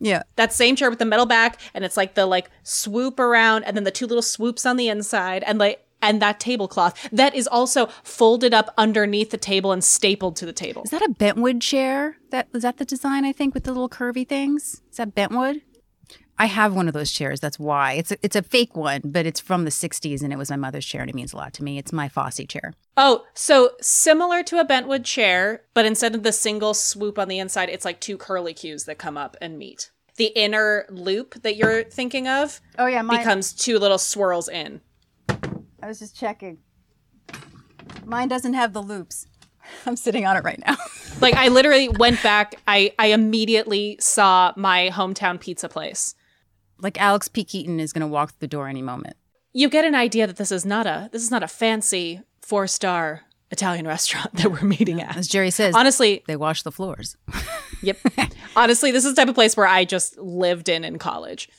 [0.00, 0.24] Yeah.
[0.34, 3.76] That same chair with the metal back and it's like the like swoop around and
[3.76, 7.46] then the two little swoops on the inside and like and that tablecloth that is
[7.46, 10.82] also folded up underneath the table and stapled to the table.
[10.82, 12.16] Is that a bentwood chair?
[12.30, 14.82] That was that the design I think with the little curvy things?
[14.90, 15.62] Is that bentwood?
[16.40, 17.38] I have one of those chairs.
[17.38, 20.36] That's why it's a, it's a fake one, but it's from the '60s, and it
[20.36, 21.76] was my mother's chair, and it means a lot to me.
[21.76, 22.72] It's my Fosse chair.
[22.96, 27.38] Oh, so similar to a bentwood chair, but instead of the single swoop on the
[27.38, 29.90] inside, it's like two curly cues that come up and meet.
[30.16, 34.80] The inner loop that you're thinking of Oh yeah, becomes two little swirls in.
[35.82, 36.58] I was just checking.
[38.04, 39.26] Mine doesn't have the loops.
[39.86, 40.76] I'm sitting on it right now.
[41.20, 42.54] Like I literally went back.
[42.66, 46.14] I I immediately saw my hometown pizza place.
[46.78, 47.44] like Alex P.
[47.44, 49.16] Keaton is going to walk through the door any moment.
[49.52, 52.66] You get an idea that this is not a this is not a fancy four
[52.68, 55.14] star Italian restaurant that we're meeting at.
[55.16, 57.16] As Jerry says, Honestly, they wash the floors.
[57.82, 57.98] Yep.
[58.56, 61.50] Honestly, this is the type of place where I just lived in in college.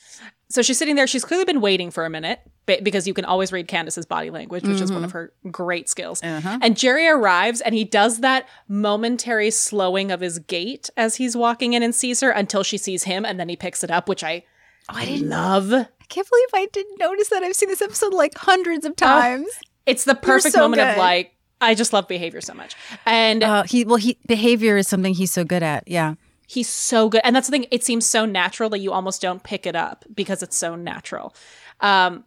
[0.52, 1.06] So she's sitting there.
[1.06, 4.30] She's clearly been waiting for a minute ba- because you can always read Candice's body
[4.30, 6.20] language, which is one of her great skills.
[6.22, 11.72] And Jerry arrives and he does that momentary slowing of his gait as he's walking
[11.72, 14.22] in and sees her until she sees him and then he picks it up, which
[14.22, 14.44] I,
[14.90, 15.72] oh, I didn't, love.
[15.72, 17.42] I can't believe I didn't notice that.
[17.42, 19.48] I've seen this episode like hundreds of times.
[19.86, 22.74] It's the perfect so moment of like, I just love behavior so much.
[23.06, 25.84] And Uh, he well, he behavior is something he's so good at.
[25.86, 26.14] Yeah.
[26.52, 27.22] He's so good.
[27.24, 30.04] And that's the thing, it seems so natural that you almost don't pick it up
[30.14, 31.34] because it's so natural.
[31.80, 32.24] Um,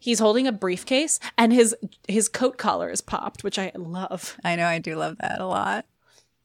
[0.00, 1.76] he's holding a briefcase and his
[2.08, 4.36] his coat collar is popped, which I love.
[4.42, 4.66] I know.
[4.66, 5.86] I do love that a lot.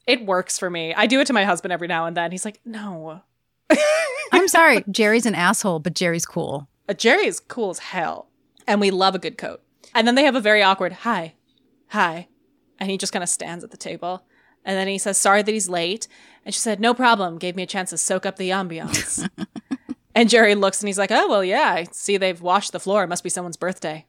[0.06, 0.94] It works for me.
[0.94, 2.30] I do it to my husband every now and then.
[2.30, 3.22] He's like, no.
[4.32, 4.84] I'm sorry.
[4.92, 6.68] Jerry's an asshole, but Jerry's cool.
[6.88, 8.28] Uh, Jerry is cool as hell.
[8.68, 9.64] And we love a good coat.
[9.96, 11.34] And then they have a very awkward hi,
[11.88, 12.28] hi.
[12.80, 14.24] And he just kind of stands at the table.
[14.66, 16.08] And then he says, sorry that he's late.
[16.46, 17.38] And she said, no problem.
[17.38, 19.28] Gave me a chance to soak up the ambiance.
[20.16, 23.04] and Jerry looks and he's like, oh, well, yeah, I see they've washed the floor.
[23.04, 24.06] It must be someone's birthday.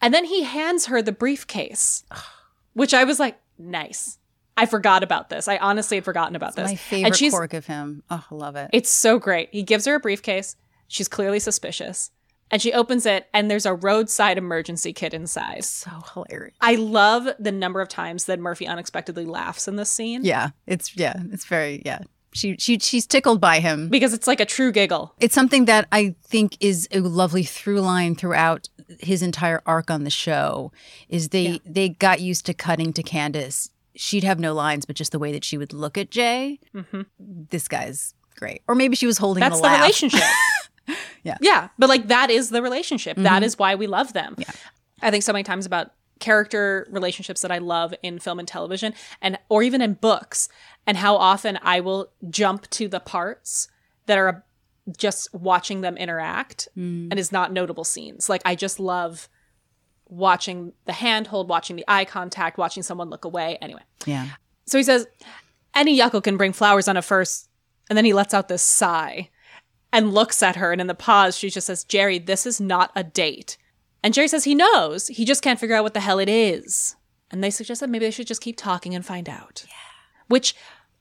[0.00, 2.04] And then he hands her the briefcase,
[2.72, 4.18] which I was like, nice.
[4.56, 5.48] I forgot about this.
[5.48, 6.64] I honestly had forgotten about this.
[6.64, 8.02] My and favorite she's, quirk of him.
[8.10, 8.70] Oh, I love it.
[8.72, 9.48] it's so great.
[9.52, 10.56] He gives her a briefcase.
[10.86, 12.10] She's clearly suspicious.
[12.50, 15.64] And she opens it, and there's a roadside emergency kit inside.
[15.64, 16.54] so hilarious.
[16.60, 20.50] I love the number of times that Murphy unexpectedly laughs in this scene Yeah.
[20.66, 21.14] It's yeah.
[21.32, 22.00] It's very yeah.
[22.32, 23.88] She she she's tickled by him.
[23.88, 25.14] because it's like a true giggle.
[25.20, 28.68] It's something that I think is a lovely through line throughout
[29.00, 30.70] his entire arc on the show.
[31.08, 33.70] Is they they got used to cutting to Candice.
[33.96, 36.60] She'd have no lines, but just the way that she would look at Jay.
[36.74, 37.02] Mm-hmm.
[37.50, 38.62] This guy's great.
[38.68, 39.80] Or maybe she was holding That's the the laugh.
[39.80, 40.22] relationship.
[41.22, 41.36] Yeah.
[41.40, 41.68] Yeah.
[41.78, 43.16] But like that is the relationship.
[43.18, 43.44] That mm-hmm.
[43.44, 44.36] is why we love them.
[44.38, 44.50] Yeah.
[45.02, 48.94] I think so many times about character relationships that I love in film and television
[49.20, 50.48] and or even in books
[50.86, 53.68] and how often I will jump to the parts
[54.06, 54.44] that are
[54.96, 57.08] just watching them interact mm.
[57.10, 58.28] and is not notable scenes.
[58.28, 59.28] Like I just love
[60.08, 63.58] watching the handhold, watching the eye contact, watching someone look away.
[63.60, 63.82] Anyway.
[64.06, 64.28] Yeah.
[64.66, 65.06] So he says,
[65.74, 67.48] any yuckle can bring flowers on a first.
[67.88, 69.30] And then he lets out this sigh
[69.92, 70.72] and looks at her.
[70.72, 73.56] And in the pause, she just says, Jerry, this is not a date.
[74.02, 75.08] And Jerry says he knows.
[75.08, 76.96] He just can't figure out what the hell it is.
[77.30, 79.64] And they suggest that maybe they should just keep talking and find out.
[79.66, 79.74] Yeah.
[80.28, 80.54] Which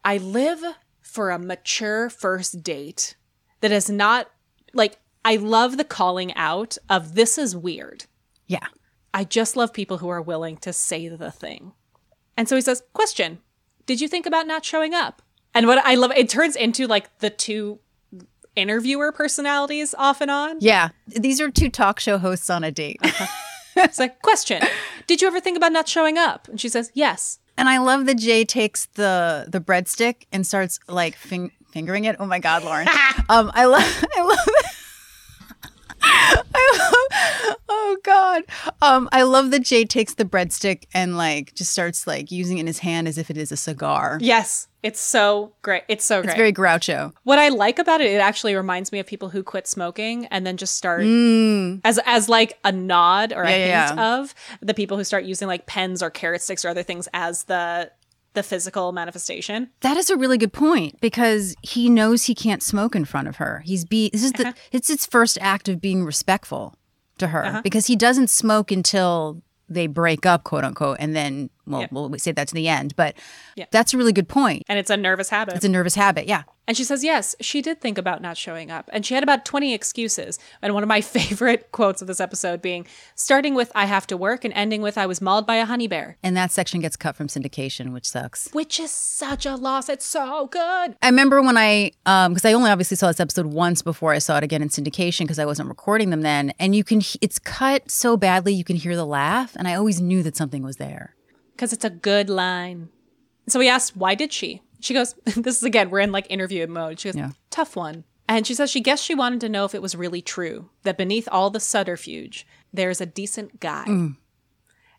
[0.03, 0.63] I live
[1.01, 3.15] for a mature first date
[3.61, 4.29] that is not
[4.73, 8.05] like, I love the calling out of this is weird.
[8.47, 8.67] Yeah.
[9.13, 11.73] I just love people who are willing to say the thing.
[12.37, 13.39] And so he says, Question
[13.85, 15.21] Did you think about not showing up?
[15.53, 17.79] And what I love, it turns into like the two
[18.55, 20.57] interviewer personalities off and on.
[20.59, 20.89] Yeah.
[21.07, 22.99] These are two talk show hosts on a date.
[23.75, 24.61] It's like, Question
[25.07, 26.47] Did you ever think about not showing up?
[26.47, 27.39] And she says, Yes.
[27.57, 32.15] And I love that Jay takes the the breadstick and starts like fing- fingering it.
[32.19, 32.87] Oh my God, Lauren!
[33.29, 33.83] um, I love,
[34.15, 34.49] I love,
[36.01, 37.57] I love.
[37.67, 37.97] Oh
[38.47, 38.73] God!
[38.81, 42.61] Um, I love that Jay takes the breadstick and like just starts like using it
[42.61, 44.17] in his hand as if it is a cigar.
[44.21, 44.67] Yes.
[44.81, 45.83] It's so great.
[45.89, 46.29] It's so great.
[46.29, 47.11] It's very Groucho.
[47.23, 50.47] What I like about it, it actually reminds me of people who quit smoking and
[50.47, 53.49] then just start as as like a nod or a Mm.
[53.49, 54.17] Yeah, yeah, hint yeah.
[54.19, 57.43] of the people who start using like pens or carrot sticks or other things as
[57.43, 57.91] the
[58.35, 59.69] the physical manifestation.
[59.81, 63.37] That is a really good point because he knows he can't smoke in front of
[63.37, 63.63] her.
[63.65, 66.75] He's be this is the it's its first act of being respectful
[67.19, 67.61] to her uh-huh.
[67.61, 71.87] because he doesn't smoke until they break up, quote unquote, and then well, Yeah.
[71.91, 72.95] we'll say that to the end.
[72.95, 73.15] But
[73.55, 73.65] Yeah.
[73.71, 74.63] that's a really good point.
[74.67, 75.55] And it's a nervous habit.
[75.55, 76.27] It's a nervous habit.
[76.27, 76.43] Yeah.
[76.67, 78.91] And she says, yes, she did think about not showing up.
[78.93, 80.37] And she had about 20 excuses.
[80.61, 84.15] And one of my favorite quotes of this episode being starting with, I have to
[84.17, 86.95] work, and ending with, I was mauled by a honey bear, And that section gets
[86.95, 88.49] cut from syndication, which sucks.
[88.51, 89.89] which is such a loss.
[89.89, 90.95] It's so good.
[91.01, 94.19] I remember when I, um, because I only obviously saw this episode once before I
[94.19, 97.39] saw it again in syndication because I wasn't recording them then, and you can, it's
[97.39, 100.75] cut so badly you can hear the laugh, and I always knew that something was
[100.77, 101.15] there.
[101.59, 102.87] Because it's a good line.
[103.49, 104.61] So we asked, why did she?
[104.79, 107.01] She goes, this is again, we're in like interview mode.
[107.01, 107.31] She goes, Yeah.
[107.49, 108.05] tough one.
[108.29, 110.97] And she says she guessed she wanted to know if it was really true that
[110.97, 113.83] beneath all the subterfuge, there's a decent guy.
[113.89, 114.15] Mm.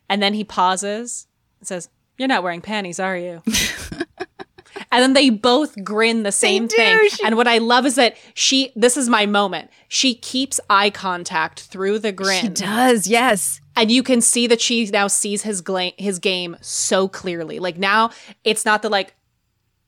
[0.07, 1.25] And then he pauses
[1.59, 1.89] and says,
[2.19, 3.41] You're not wearing panties, are you?
[4.91, 7.09] and then they both grin the same thing.
[7.09, 9.69] She- and what I love is that she, this is my moment.
[9.87, 12.41] She keeps eye contact through the grin.
[12.41, 13.61] She does, yes.
[13.75, 17.59] and you can see that she now sees his gla- his game so clearly.
[17.59, 18.11] Like now,
[18.43, 19.15] it's not the like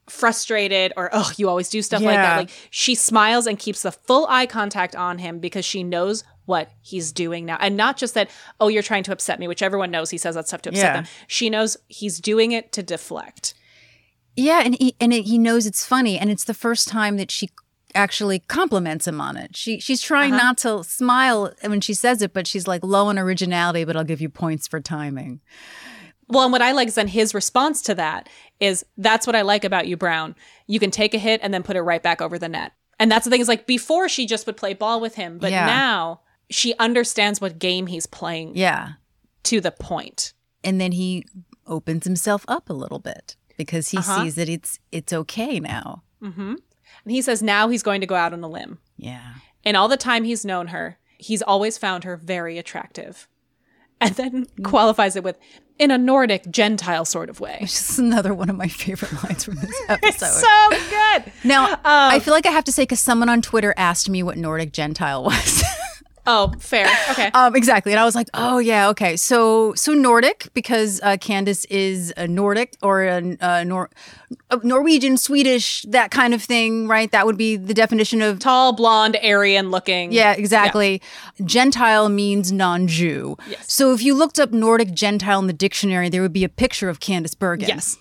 [0.10, 2.38] frustrated or oh you always do stuff like that.
[2.38, 6.70] Like she smiles and keeps the full eye contact on him because she knows what
[6.82, 8.30] he's doing now, and not just that
[8.60, 10.84] oh you're trying to upset me, which everyone knows he says that stuff to upset
[10.84, 10.94] Yeah.
[10.94, 11.06] them.
[11.28, 13.54] She knows he's doing it to deflect.
[14.36, 17.30] Yeah, and he and it, he knows it's funny, and it's the first time that
[17.32, 17.50] she
[17.96, 19.56] actually compliments him on it.
[19.56, 20.44] She she's trying Uh-huh.
[20.44, 24.04] not to smile when she says it, but she's like low on originality, but I'll
[24.04, 25.42] give you points for timing.
[26.28, 28.30] Well, and what I like is then his response to that
[28.60, 30.36] is that's what I like about you, Brown.
[30.66, 32.72] You can take a hit and then put it right back over the net.
[33.00, 35.52] And that's the thing is like before she just would play ball with him, but
[35.52, 35.66] Yeah.
[35.68, 38.94] now she understands what game he's playing Yeah,
[39.44, 40.34] to the point.
[40.64, 41.26] and then he
[41.68, 44.24] opens himself up a little bit because he Uh-huh.
[44.24, 46.04] sees that it's it's okay now.
[46.22, 46.56] Mm-hmm.
[47.06, 48.80] And he says now he's going to go out on a limb.
[48.98, 49.34] Yeah,
[49.64, 53.28] In all the time he's known her, he's always found her very attractive.
[54.00, 54.64] And then mm.
[54.64, 55.38] qualifies it with
[55.80, 57.58] in a Nordic Gentile sort of way.
[57.62, 60.28] which is another one of my favorite lines from this episode.
[60.28, 61.32] so good.
[61.44, 64.22] now, I um, feel like I have to say because someone on Twitter asked me
[64.24, 65.64] what Nordic Gentile was.
[66.26, 66.88] Oh, fair.
[67.12, 67.30] Okay.
[67.44, 71.66] Um, exactly, and I was like, "Oh yeah, okay." So, so Nordic because uh, Candice
[71.70, 73.90] is a Nordic or a, a Nor-
[74.52, 77.12] a Norwegian, Swedish, that kind of thing, right?
[77.12, 78.40] That would be the definition of.
[78.40, 80.12] Tall, blonde, Aryan looking.
[80.12, 81.02] Yeah, exactly.
[81.44, 83.36] Gentile means non-Jew.
[83.50, 83.72] Yes.
[83.72, 86.88] So if you looked up Nordic Gentile in the dictionary, there would be a picture
[86.90, 87.68] of Candice Bergen.
[87.68, 87.98] Yes.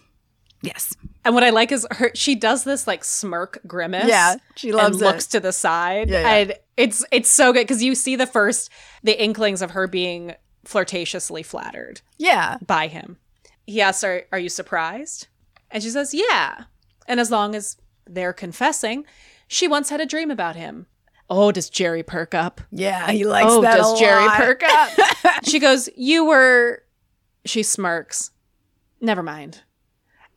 [0.62, 0.94] Yes.
[1.24, 4.06] And what I like is her she does this like smirk grimace.
[4.08, 5.04] Yeah, she loves and it.
[5.06, 6.08] looks to the side.
[6.10, 6.34] Yeah, yeah.
[6.34, 8.70] And it's it's so good because you see the first
[9.02, 12.58] the inklings of her being flirtatiously flattered Yeah.
[12.66, 13.18] by him.
[13.66, 15.28] He asks, Are are you surprised?
[15.70, 16.64] And she says, Yeah.
[17.06, 19.04] And as long as they're confessing,
[19.46, 20.86] she once had a dream about him.
[21.30, 22.60] Oh, does Jerry perk up?
[22.70, 24.36] Yeah, he likes oh, that does Jerry lot.
[24.36, 25.44] perk up?
[25.44, 26.82] she goes, You were.
[27.44, 28.30] She smirks.
[29.00, 29.62] Never mind.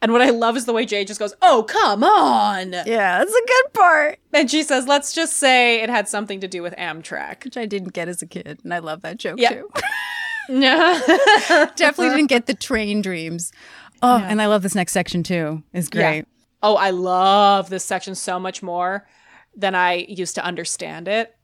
[0.06, 2.74] And what I love is the way Jay just goes, Oh, come on.
[2.74, 4.20] Yeah, that's a good part.
[4.34, 7.44] And she says, Let's just say it had something to do with Amtrak.
[7.44, 9.50] Which I didn't get as a kid, and I love that joke Yeah.
[9.50, 9.70] too.
[10.48, 11.02] Yeah.
[11.76, 13.52] Definitely didn't get the train dreams.
[14.04, 15.64] Oh, and I love this next section too.
[15.74, 16.26] It's great.
[16.62, 19.08] oh, I love this section so much more
[19.58, 21.36] than I used to understand it.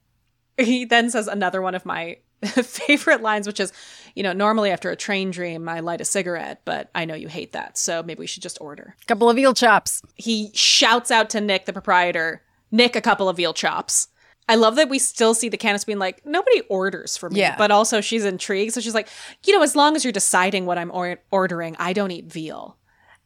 [0.59, 2.17] He then says another one of my
[2.63, 3.71] favorite lines, which is,
[4.15, 7.27] you know, normally after a train dream, I light a cigarette, but I know you
[7.27, 7.77] hate that.
[7.77, 8.95] So maybe we should just order.
[9.01, 10.01] A Couple of eel chops.
[10.15, 14.07] he shouts out to Nick, the proprietor, Nick, a couple of veal chops.
[14.49, 17.55] I love that we still see the Candice being like, nobody orders for me, Yeah.
[17.57, 18.73] but also she's intrigued.
[18.73, 19.07] So she's like,
[19.45, 22.77] you know, as long as you're deciding what I'm or- ordering, I don't eat veal.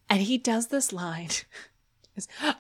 [0.10, 1.30] And he does this line.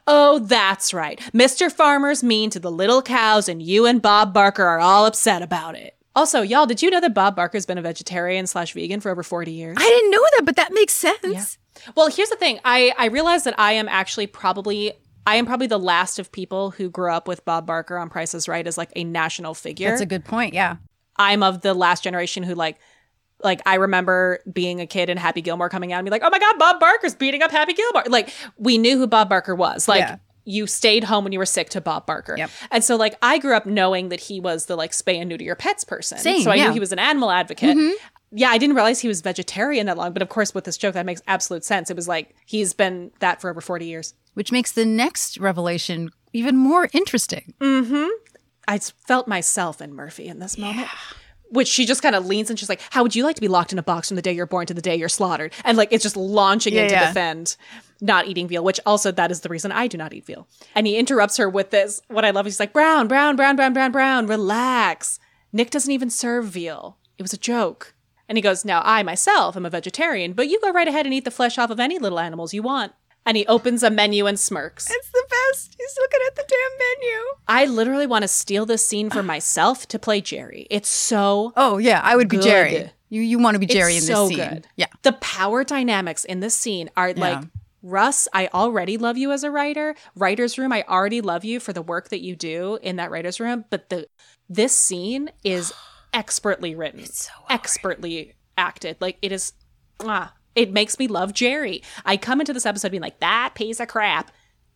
[0.05, 1.17] Oh, that's right.
[1.33, 1.71] Mr.
[1.71, 5.75] Farmer's mean to the little cows, and you and Bob Barker are all upset about
[5.77, 5.94] it.
[6.15, 9.21] Also, y'all, did you know that Bob Barker's been a vegetarian slash vegan for over
[9.21, 9.75] 40 years?
[9.77, 11.19] I didn't know that, but that makes sense.
[11.23, 11.43] Yeah.
[11.95, 12.59] Well, here's the thing.
[12.63, 14.93] I I realize that I am actually probably
[15.27, 18.33] I am probably the last of people who grew up with Bob Barker on Price
[18.33, 19.89] is Right as like a national figure.
[19.89, 20.53] That's a good point.
[20.53, 20.77] Yeah.
[21.17, 22.77] I'm of the last generation who like
[23.43, 26.29] like I remember being a kid and Happy Gilmore coming out and be like, "Oh
[26.29, 29.87] my god, Bob Barker's beating up Happy Gilmore." Like we knew who Bob Barker was.
[29.87, 30.17] Like Yeah.
[30.45, 32.35] You stayed home when you were sick to Bob Barker.
[32.37, 32.49] Yep.
[32.71, 35.43] And so like I grew up knowing that he was the like spay and neuter
[35.43, 36.17] your pets person.
[36.19, 36.61] Same, so I yeah.
[36.63, 36.69] Mm-hmm.
[36.69, 37.75] knew he was an animal advocate.
[38.31, 40.93] Yeah, I didn't realize he was vegetarian that long, but of course with this joke
[40.93, 41.89] that makes absolute sense.
[41.89, 44.13] It was like he's been that for over 40 years.
[44.33, 47.53] Which makes the next revelation even more interesting.
[47.61, 48.09] Mhm.
[48.67, 50.89] I felt myself in Murphy in this moment.
[51.51, 53.47] Which she just kind of leans and she's like, How would you like to be
[53.47, 55.53] locked in a box from the day you're born to the day you're slaughtered?
[55.63, 57.07] And like, it's just launching Yeah, in to yeah.
[57.07, 57.55] defend
[58.01, 60.47] not eating veal, which also that is the reason I do not eat veal.
[60.73, 62.01] And he interrupts her with this.
[62.07, 65.19] What I love, he's like, Brown, Brown, Brown, Brown, Brown, Brown, relax.
[65.53, 66.97] Nick doesn't even serve veal.
[67.17, 67.93] It was a joke.
[68.27, 71.13] And he goes, Now I myself am a vegetarian, but you go right ahead and
[71.13, 72.91] eat the flesh off of any little animals you want.
[73.27, 74.87] And he opens a menu and smirks.
[74.91, 75.75] It's the best.
[75.79, 77.23] He's looking at the damn menu.
[77.47, 80.67] I literally want to steal this scene for myself to play Jerry.
[80.69, 82.43] It's so Oh yeah, I would be Good.
[82.43, 82.91] Jerry.
[83.09, 84.37] You you want to be Jerry it's in this so scene?
[84.37, 84.67] good.
[84.75, 84.87] Yeah.
[85.03, 87.43] The power dynamics in this scene are like
[87.85, 89.93] Russ, I already love you as a writer.
[90.15, 93.39] Writer's room, I already love you for the work that you do in that writer's
[93.39, 93.65] room.
[93.69, 94.07] But the
[94.49, 95.71] this scene is
[96.13, 97.01] expertly written.
[97.01, 98.97] It's so expertly acted.
[98.99, 99.53] Like it is
[99.99, 101.83] ah, it makes me love Jerry.
[102.05, 104.31] I come into this episode being like, that piece of crap.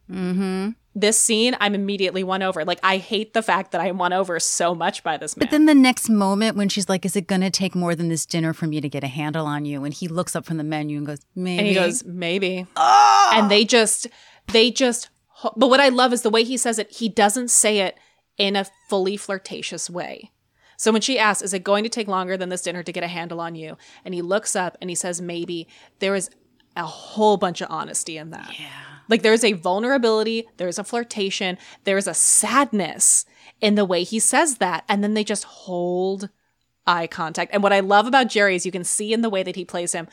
[0.10, 0.70] Mm-hmm.
[0.96, 2.66] This scene, I'm immediately won over.
[2.66, 5.46] Like, I hate the fact that I am won over so much by this man.
[5.46, 8.10] But then the next moment when she's like, Is it going to take more than
[8.10, 9.84] this dinner for me to get a handle on you?
[9.84, 11.60] And he looks up from the menu and goes, Maybe.
[11.60, 12.66] and he goes, maybe.
[12.76, 13.32] oh!
[13.34, 14.08] And they just,
[14.52, 15.10] they just,
[15.56, 17.98] but what I love is the way he says it, he doesn't say it
[18.38, 20.32] in a fully flirtatious way.
[20.76, 23.04] So when she asks, is it going to take longer than this dinner to get
[23.04, 23.78] a handle on you?
[24.04, 25.68] And he looks up and he says, maybe.
[26.00, 26.30] There is
[26.76, 28.58] a whole bunch of honesty in that.
[28.58, 28.68] Yeah.
[29.10, 33.26] Like there's a vulnerability, there's a flirtation, there's a sadness
[33.60, 34.86] in the way he says that.
[34.88, 36.30] And then they just hold
[36.88, 37.54] eye contact.
[37.54, 39.66] And what I love about Jerry is you can see in the way that he
[39.66, 40.08] plays him,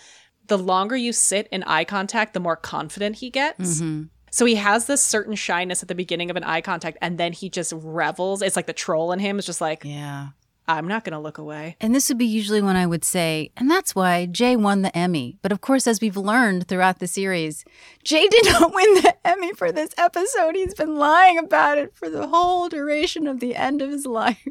[0.47, 3.81] the longer you sit in eye contact, the more confident he gets.
[3.81, 4.05] Mm-hmm.
[4.31, 7.33] So he has this certain shyness at the beginning of an eye contact, and then
[7.33, 8.43] he just revels.
[8.43, 10.29] It's like the troll in him is just like, Yeah.
[10.69, 11.77] I'm not going to look away.
[11.81, 14.97] And this would be usually when I would say, and that's why Jay won the
[14.97, 15.39] Emmy.
[15.43, 17.65] But of course, as we've learned throughout the series,
[18.03, 20.57] Jay did not win the Emmy for this episode.
[20.57, 24.47] He's been lying about it for the whole duration of the end of his life.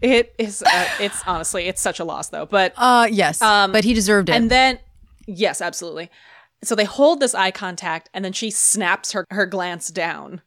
[0.00, 2.46] It is, uh, it's honestly, it's such a loss though.
[2.46, 3.40] But, Uh yes.
[3.42, 4.34] Um, but he deserved it.
[4.34, 4.78] and then,
[5.26, 6.10] yes, absolutely.
[6.64, 10.40] So they hold this eye contact, and then she snaps her, her glance down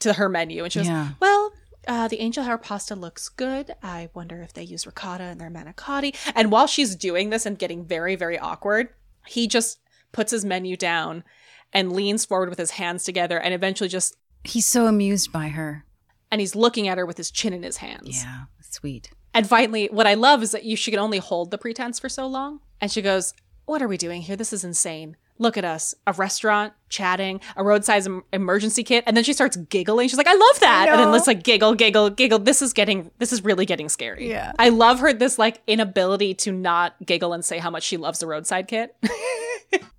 [0.00, 1.08] to her menu, and she goes, Yeah.
[1.20, 1.52] Well,
[1.88, 3.74] uh, the angel hair pasta looks good.
[3.82, 6.14] I wonder if they use ricotta in their manicotti.
[6.36, 8.90] And while she's doing this and getting very, very awkward,
[9.26, 9.80] he just
[10.12, 11.24] puts his menu down
[11.72, 15.84] and leans forward with his hands together and eventually just He's so amused by her.
[16.30, 18.22] and he's looking at her with his chin in his hands.
[18.22, 18.44] Yeah.
[18.60, 19.10] Sweet.
[19.34, 22.08] And finally, what I love is that you she can only hold the pretense for
[22.08, 22.60] so long.
[22.80, 23.34] And she goes,
[23.66, 24.36] What are we doing here?
[24.36, 25.16] This is insane.
[25.38, 25.94] Look at us.
[26.06, 29.04] A restaurant, chatting, a roadside em- emergency kit.
[29.06, 30.08] And then she starts giggling.
[30.08, 30.88] She's like, I love that.
[30.88, 32.38] and then let's like giggle, giggle, giggle.
[32.40, 34.28] This is getting, this is really getting scary.
[34.28, 34.52] Yeah.
[34.58, 38.18] I love her, this like inability to not giggle and say how much she loves
[38.18, 38.96] the roadside kit.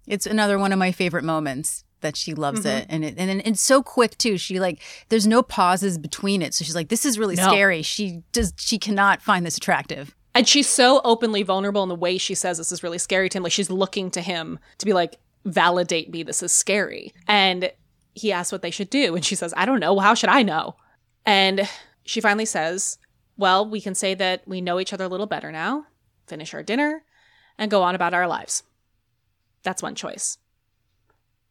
[0.08, 2.78] It's another one of my favorite moments that she loves Mm-hmm.
[2.78, 6.54] it and it and it's so quick too she like there's no pauses between it
[6.56, 7.44] so she's like this is really No.
[7.48, 11.96] scary she does she cannot find this attractive And she's so openly vulnerable in the
[11.96, 13.44] way she says this is really scary to him.
[13.44, 17.14] Like she's looking to him to be like, validate me, this is scary.
[17.28, 17.72] And
[18.14, 19.16] he asks what they should do.
[19.16, 20.00] And she says, I don't know.
[20.00, 20.76] How should I know?
[21.26, 21.70] And
[22.04, 22.98] she finally says,
[23.38, 25.86] Well, we can say that we know each other a little better now,
[26.28, 27.04] finish our dinner,
[27.58, 28.64] and go on about our lives.
[29.64, 30.38] That's one choice.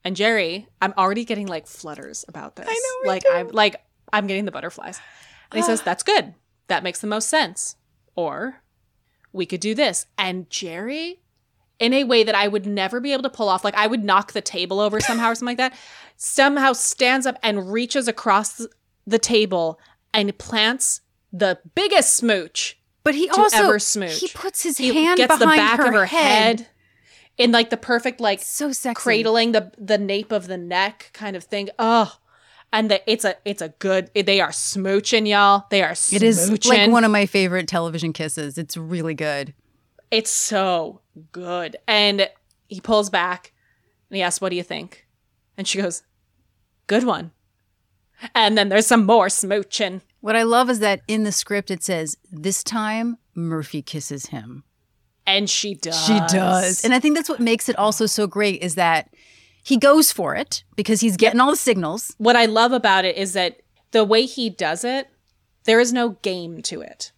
[0.04, 2.66] And Jerry, I'm already getting like flutters about this.
[2.68, 3.30] I know, like too.
[3.32, 3.82] I'm like
[4.12, 5.00] I'm getting the butterflies.
[5.50, 6.34] And he says, That's good.
[6.68, 7.76] That makes the most sense.
[8.14, 8.62] Or
[9.32, 10.06] we could do this.
[10.16, 11.20] And Jerry,
[11.78, 14.04] in a way that I would never be able to pull off, like I would
[14.04, 15.78] knock the table over somehow or something like that,
[16.16, 18.66] somehow stands up and reaches across
[19.06, 19.78] the table
[20.12, 21.00] and plants
[21.32, 24.18] the biggest smooch but he to also ever smooch.
[24.20, 26.68] he puts his He hand gets behind the back her of her head, head.
[27.38, 31.34] in like the perfect like so sexy cradling the the nape of the neck kind
[31.36, 31.70] of thing.
[31.78, 32.18] Oh,
[32.70, 34.10] and the, it's a it's a good.
[34.14, 35.64] They are smooching, y'all.
[35.70, 35.92] They are.
[35.92, 36.16] Smooching.
[36.16, 39.54] it is like one of my favorite television kisses it's really good
[40.10, 41.00] It's so
[41.32, 41.76] good.
[41.86, 42.28] And
[42.68, 43.52] he pulls back
[44.10, 45.06] and he asks, What do you think?
[45.56, 46.02] And she goes,
[46.86, 47.32] Good one.
[48.34, 50.00] And then there's some more smooching.
[50.20, 54.64] what i love is that in the script it says this time murphy kisses him
[55.24, 56.04] And she does.
[56.04, 56.84] She does.
[56.84, 59.14] And I think that's what makes it also so great is that
[59.62, 62.14] he goes for it because he's getting all the signals.
[62.18, 63.60] what I love about it is that
[63.92, 65.08] the way he does it,
[65.64, 67.12] there is no game to it.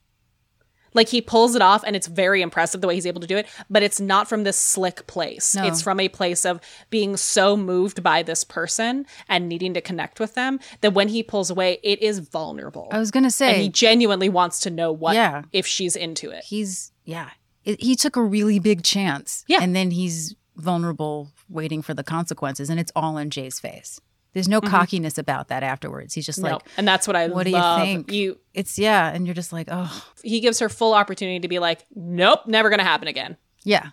[0.95, 3.36] Like he pulls it off and it's very impressive the way he's able to do
[3.36, 5.55] it, but it's not from this slick place.
[5.55, 5.64] No.
[5.64, 6.61] It's from a place of
[6.91, 11.22] being so moved by this person and needing to connect with them that when he
[11.22, 12.88] pulls away, it is vulnerable.
[12.91, 13.53] I was going to say.
[13.53, 15.43] and he genuinely wants to know what Yeah.
[15.53, 16.45] if she's into it.
[16.45, 17.30] he's yeah.
[17.64, 19.45] It, he took a really big chance.
[19.47, 19.59] Yeah.
[19.62, 24.01] And then he's vulnerable waiting for the consequences and it's all in Jay's face.
[24.33, 26.14] There's no cockiness about that afterwards.
[26.14, 26.47] He's just Mm-hmm.
[26.49, 28.12] no, like and that's what I what do you think?
[28.12, 31.59] You it's yeah, and you're just like, "Oh, he gives her full opportunity to be
[31.59, 33.37] like, nope, never gonna happen again.
[33.64, 33.89] yeah."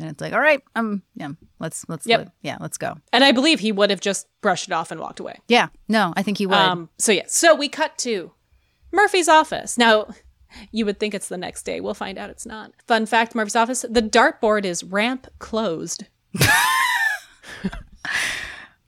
[0.00, 2.18] And it's like, "All right, um yeah, let's let's Yep.
[2.18, 5.00] let- yeah, let's go." And I believe he would have just brushed it off and
[5.00, 5.40] walked away.
[5.48, 5.68] Yeah.
[5.88, 6.54] No, I think he would.
[6.56, 8.30] Um, so yeah, so we cut to
[8.92, 9.76] Murphy's office.
[9.76, 10.06] Now,
[10.70, 11.80] you would think it's the next day.
[11.80, 12.72] We'll find out it's not.
[12.86, 13.84] Fun fact: Murphy's office.
[13.88, 16.04] The dartboard is ramp closed.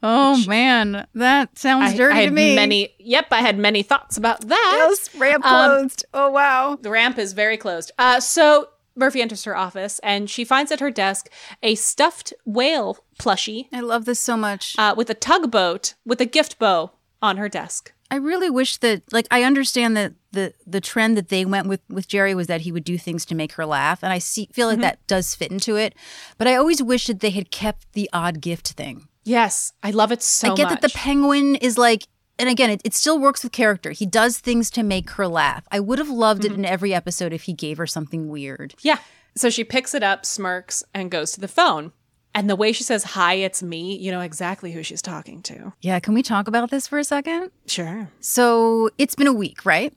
[0.03, 2.55] oh man, that sounds I, dirty I to had me.
[2.55, 2.95] many.
[2.99, 4.87] Yep, I had many thoughts about that.
[4.91, 6.05] Yes, ramp Um, closed.
[6.15, 6.79] oh wow.
[6.81, 7.93] The ramp is very closed.
[7.99, 11.29] Uh, so Murphy enters her office and she finds at her desk
[11.63, 14.75] a stuffed whale plushie I love this so much.
[14.79, 16.93] uh, with a tugboat with a gift bow
[17.23, 17.93] on her desk.
[18.13, 21.81] I really wish that like I understand that the the trend that they went with
[21.89, 24.49] with Jerry was that he would do things to make her laugh and I see
[24.53, 24.83] feel like Mm-hmm.
[24.83, 25.95] that does fit into it.
[26.37, 29.07] But I always wish that they had kept the odd gift thing.
[29.25, 32.05] Yes, I love it so I get that the penguin is like,
[32.39, 33.91] and again, it, it still works with character.
[33.91, 35.65] He does things to make her laugh.
[35.71, 36.53] I would have loved Mm-hmm.
[36.55, 38.75] it in every episode if he gave her something weird.
[38.81, 38.99] Yeah.
[39.37, 41.93] So she picks it up, smirks, and goes to the phone.
[42.35, 45.73] And the way she says, Hi, it's me, you know exactly who she's talking to.
[45.81, 47.51] Yeah, can we talk about this for a second?
[47.67, 48.09] Sure.
[48.21, 49.93] So it's been a week, right?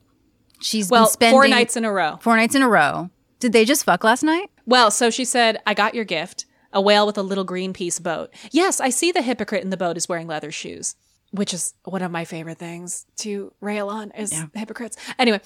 [0.60, 2.18] She's Well, been spending four nights in a row.
[2.20, 3.10] four nights in a row.
[3.38, 4.50] Did they just fuck last night?
[4.66, 8.34] Well, so she said, I got your gift, a whale with a little Greenpeace boat.
[8.50, 10.96] Yes, I see the hypocrite in the boat is wearing leather shoes,
[11.30, 14.96] which is one of my favorite things to rail on is hypocrites.
[15.18, 15.40] Anyway,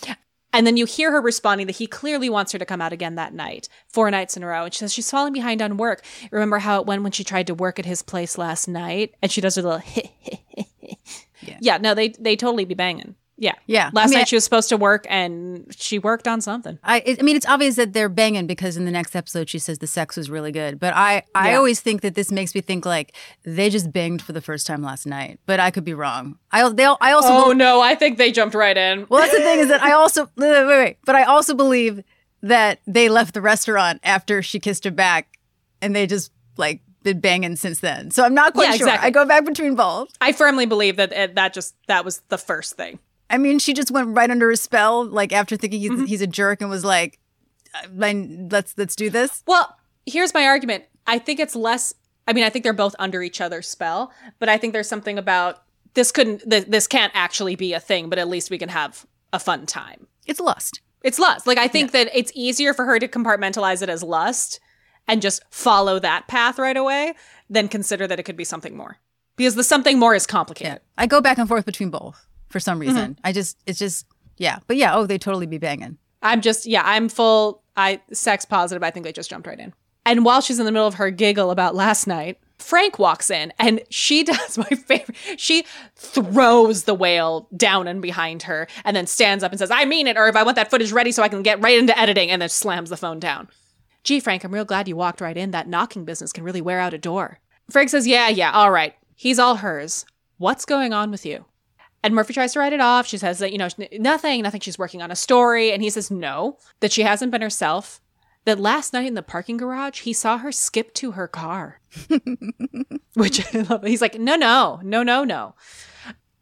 [0.52, 3.16] and then you hear her responding that he clearly wants her to come out again
[3.16, 4.64] that night, four nights in a row.
[4.64, 6.02] And she says she's falling behind on work.
[6.30, 9.14] Remember how it went when she tried to work at his place last night?
[9.20, 10.10] And she does her little he.
[11.60, 11.76] yeah.
[11.76, 13.14] no, they they totally be banging.
[13.40, 13.52] Yeah.
[13.66, 13.90] Yeah.
[13.92, 16.76] Last I mean, night she was supposed to work and she worked on something.
[16.82, 19.78] I, I mean, it's obvious that they're banging because in the next episode she says
[19.78, 20.80] the sex was really good.
[20.80, 21.56] But I, I Yeah.
[21.58, 23.14] always think that this makes me think like
[23.44, 25.38] they just banged for the first time last night.
[25.46, 26.36] But I could be wrong.
[26.50, 29.06] I, they, I also, Oh no, I think they jumped right in.
[29.08, 32.02] well, that's the thing is that I also wait, wait, wait, but I also believe
[32.42, 35.38] that they left the restaurant after she kissed her back,
[35.80, 38.10] and they just like been banging since then.
[38.10, 38.86] So I'm not quite Yeah, sure.
[38.88, 39.06] exactly.
[39.06, 40.08] I go back between both.
[40.20, 42.98] I firmly believe that it, that just that was the first thing.
[43.30, 46.00] I mean, she just went right under his spell, like after thinking Mm-hmm.
[46.02, 47.18] he's, he's a jerk, and was like,
[47.74, 49.76] "I- I- "Let's let's do this." Well,
[50.06, 50.84] here's my argument.
[51.06, 51.94] I think it's less.
[52.26, 55.18] I mean, I think they're both under each other's spell, but I think there's something
[55.18, 55.62] about
[55.94, 56.48] this couldn't.
[56.50, 59.66] Th- this can't actually be a thing, but at least we can have a fun
[59.66, 60.06] time.
[60.26, 60.80] It's lust.
[61.02, 61.46] It's lust.
[61.46, 64.58] Like I think that it's easier for her to compartmentalize it as lust
[65.06, 67.14] and just follow that path right away
[67.48, 68.98] than consider that it could be something more.
[69.36, 70.80] Because the something more is complicated.
[70.98, 72.88] I go back and forth between both for some Mm-hmm.
[72.88, 73.18] reason.
[73.24, 74.58] I just, it's just, yeah.
[74.66, 75.98] But yeah, oh, they totally be banging.
[76.22, 78.82] I'm just, yeah, I'm full, I sex positive.
[78.82, 79.72] I think they just jumped right in.
[80.06, 83.52] And while she's in the middle of her giggle about last night, Frank walks in
[83.58, 85.16] and she does my favorite.
[85.36, 85.64] She
[85.96, 90.06] throws the whale down and behind her and then stands up and says, I mean
[90.06, 92.30] it, or if I want that footage ready so I can get right into editing,
[92.30, 93.48] and then slams the phone down.
[94.04, 95.50] Gee, Frank, I'm real glad you walked right in.
[95.50, 97.38] That knocking business can really wear out a door.
[97.70, 98.94] Frank says, Yeah, yeah, all right.
[99.14, 100.06] He's all hers.
[100.38, 101.44] What's going on with you?
[102.02, 103.06] And Murphy tries to write it off.
[103.06, 103.68] She says that, you know,
[103.98, 104.60] nothing, nothing.
[104.60, 105.72] She's working on a story.
[105.72, 108.00] And he says, no, that she hasn't been herself.
[108.44, 111.80] That last night in the parking garage, he saw her skip to her car.
[113.14, 113.84] Which I love.
[113.84, 115.54] He's like, no, no, no, no, no.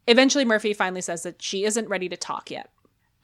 [0.06, 2.70] Eventually, Murphy finally says that she isn't ready to talk yet.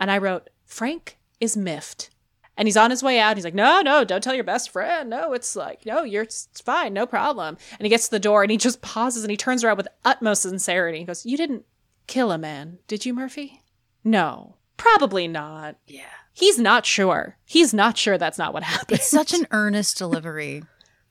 [0.00, 2.10] And I wrote, Frank is miffed.
[2.56, 3.36] And he's on his way out.
[3.36, 5.08] He's like, no, no, don't tell your best friend.
[5.08, 7.56] No, it's like, no, you're it's fine, no problem.
[7.78, 9.88] And he gets to the door and he just pauses and he turns around with
[10.04, 10.98] utmost sincerity.
[10.98, 11.64] He goes, You didn't
[12.06, 13.62] kill a man, did you, Murphy?
[14.04, 15.76] No, probably not.
[15.86, 16.02] Yeah.
[16.32, 17.36] He's not sure.
[17.44, 18.98] He's not sure that's not what happened.
[18.98, 20.62] It's such an earnest delivery.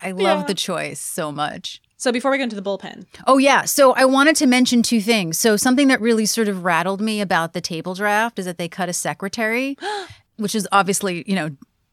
[0.01, 0.45] I love Yeah.
[0.47, 1.81] the choice so much.
[1.95, 3.65] so before we go into the bullpen, Oh, yeah.
[3.65, 5.37] So I wanted to mention two things.
[5.37, 8.67] So, something that really sort of rattled me about the table draft is that they
[8.67, 9.77] cut a secretary,
[10.37, 11.51] which is obviously, you know,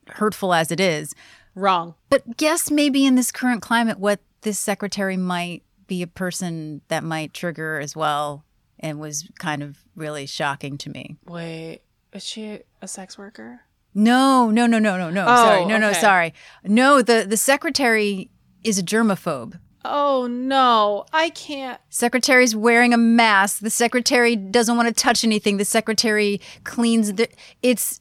[0.09, 1.15] hurtful as it is.
[1.55, 1.95] wrong.
[2.09, 7.03] But guess maybe in this current climate, what this secretary might be a person that
[7.05, 8.45] might trigger as well
[8.81, 11.17] and was kind of really shocking to me.
[11.27, 11.81] Wait,
[12.13, 13.63] is she a sex worker?
[13.95, 15.25] No, no, no, no, no, no.
[15.27, 15.65] Oh, sorry.
[15.67, 16.35] No, no, sorry.
[16.65, 18.31] No, the, the secretary
[18.63, 19.59] is a germaphobe.
[19.85, 21.81] Oh no, I can't.
[21.89, 23.61] Secretary's wearing a mask.
[23.61, 25.57] The secretary doesn't want to touch anything.
[25.57, 27.29] The secretary cleans the
[27.63, 27.99] it's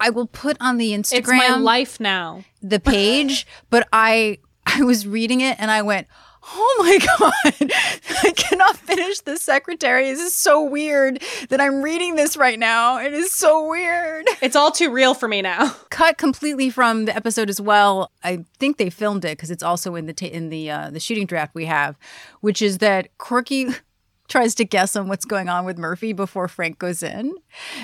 [0.00, 2.44] I will put on the Instagram It's my life now.
[2.60, 6.06] the page, but I I was reading it and I went,
[6.44, 7.70] "Oh my god.
[8.24, 10.10] I cannot finish the secretary.
[10.10, 12.98] This is so weird that I'm reading this right now.
[12.98, 15.74] It is so weird." It's all too real for me now.
[15.90, 18.10] cut completely from the episode as well.
[18.24, 21.00] I think they filmed it because it's also in the ta- in the uh, the
[21.00, 21.96] shooting draft we have,
[22.40, 23.68] which is that Corky
[24.28, 27.34] tries to guess on what's going on with Murphy before Frank goes in,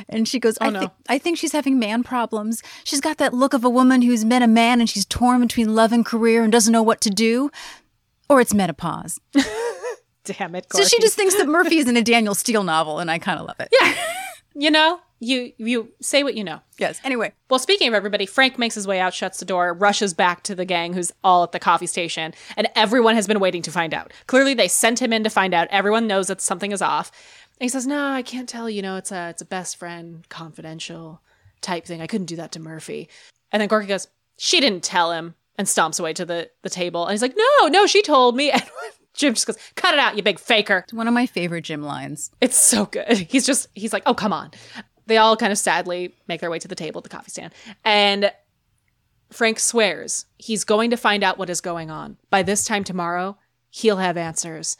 [0.08, 0.80] and she goes, "I no.
[0.80, 2.62] think I think she's having man problems.
[2.84, 5.74] She's got that look of a woman who's met a man and she's torn between
[5.74, 7.50] love and career and doesn't know what to do."
[8.28, 9.20] Or it's menopause.
[10.24, 13.10] Damn it, So she just thinks that Murphy is in a Danielle Steel novel, and
[13.10, 13.68] I kind of love it.
[13.72, 13.94] Yeah.
[14.54, 16.60] you know, you you say what you know.
[16.78, 17.00] Yes.
[17.02, 20.42] Anyway, Well, speaking of everybody, Frank makes his way out, shuts the door, rushes back
[20.44, 23.70] to the gang who's all at the coffee station, and everyone has been waiting to
[23.70, 24.12] find out.
[24.26, 25.66] Clearly, they sent him in to find out.
[25.70, 27.10] Everyone knows that something is off.
[27.58, 28.68] And he says, "No, I can't tell.
[28.68, 31.22] You know, it's a it's a best friend, confidential
[31.62, 32.02] type thing.
[32.02, 33.08] I couldn't do that to Murphy."
[33.50, 37.04] And then Corky goes, "She didn't tell him," and stomps away to the the table.
[37.04, 38.62] And he's like, "No, no, she told me." And
[39.14, 41.82] Jim just goes, "Cut it out, you big faker." it's one of my favorite Jim
[41.82, 42.30] lines.
[42.40, 43.18] It's so good.
[43.30, 44.52] He's just he's like, oh come on.
[45.06, 47.52] They all kind of sadly make their way to the table at the coffee stand.
[47.84, 48.30] And
[49.32, 52.16] Frank swears he's going to find out what is going on.
[52.30, 53.36] By this time tomorrow,
[53.70, 54.76] he'll have answers.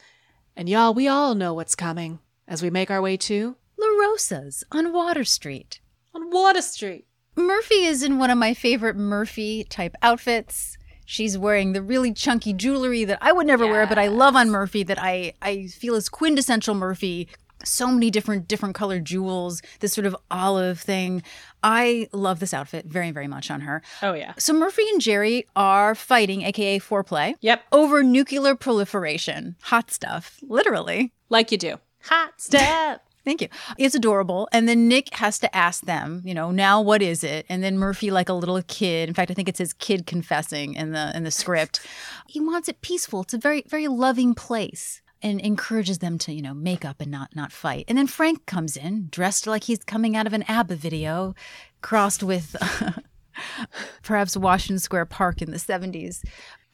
[0.55, 4.63] And y'all, we all know what's coming as we make our way to La Rosa's
[4.71, 5.81] on Water Street.
[6.13, 7.05] on Water Street.
[7.39, 10.77] Murphy is in one of my favorite Murphy type outfits.
[11.05, 14.49] She's wearing the really chunky jewelry that I would never wear, but I love on
[14.51, 17.27] Murphy that I, I feel is quintessential Murphy.
[17.65, 21.23] So many different different colored jewels, this sort of olive thing.
[21.61, 23.81] I love this outfit very, very much on her.
[24.01, 24.33] Oh yeah.
[24.37, 27.63] So Murphy and Jerry are fighting, aka foreplay, Yep.
[27.73, 29.55] over nuclear proliferation.
[29.63, 31.11] Hot stuff, literally.
[31.27, 31.79] Like you do.
[32.03, 33.03] Hot step.
[33.25, 33.49] Thank you.
[33.77, 34.47] It's adorable.
[34.51, 37.45] And then Nick has to ask them, you know, now what is it?
[37.49, 40.75] And then Murphy, like a little kid, in fact, I think it says kid confessing
[40.75, 41.85] in the in the script.
[42.27, 43.21] He wants it peaceful.
[43.21, 45.01] It's a very, very loving place.
[45.21, 47.85] And encourages them to, you know, make up and not not fight.
[47.89, 51.35] And then Frank comes in, dressed like he's coming out of an ABBA video,
[51.81, 52.55] crossed with
[54.03, 56.23] perhaps Washington Square Park in the 70s.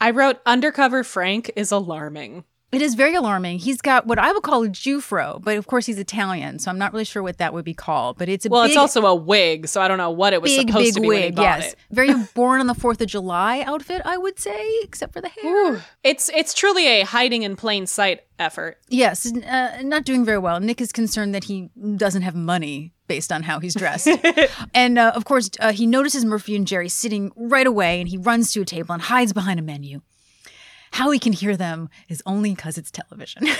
[0.00, 2.44] I wrote undercover Frank is alarming.
[2.72, 3.60] It is very alarming.
[3.60, 6.78] He's got what I would call a Jufro, but of course he's Italian, so I'm
[6.78, 8.18] not really sure what that would be called.
[8.18, 10.42] But it's a Well, big, it's also a wig, so I don't know what it
[10.42, 11.38] was big, supposed big to be wig.
[11.38, 11.78] Yes, it.
[11.90, 15.84] very born on the Fourth of July outfit, I would say, except for the hair.
[16.02, 18.78] It's it's truly a hiding in plain sight effort.
[18.88, 20.58] Yes, uh, not doing very well.
[20.58, 24.08] Nick is concerned that he doesn't have money based on how he's dressed.
[24.74, 28.18] and uh, of course, uh, he notices Murphy and Jerry sitting right away and he
[28.18, 30.00] runs to a table and hides behind a menu.
[30.96, 33.46] How we can hear them is only because it's television.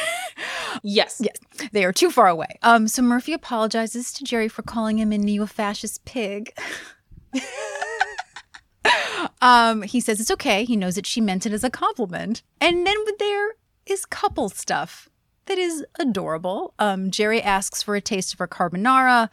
[0.82, 1.22] Yes.
[1.24, 1.36] yes,
[1.72, 2.58] they are too far away.
[2.62, 6.52] Um, so Murphy apologizes to Jerry for calling him a neo fascist pig.
[9.40, 10.64] um, he says it's okay.
[10.64, 12.42] He knows that she meant it as a compliment.
[12.60, 13.54] And then there
[13.86, 15.08] is couple stuff
[15.46, 16.74] that is adorable.
[16.78, 19.30] Um, Jerry asks for a taste of her carbonara,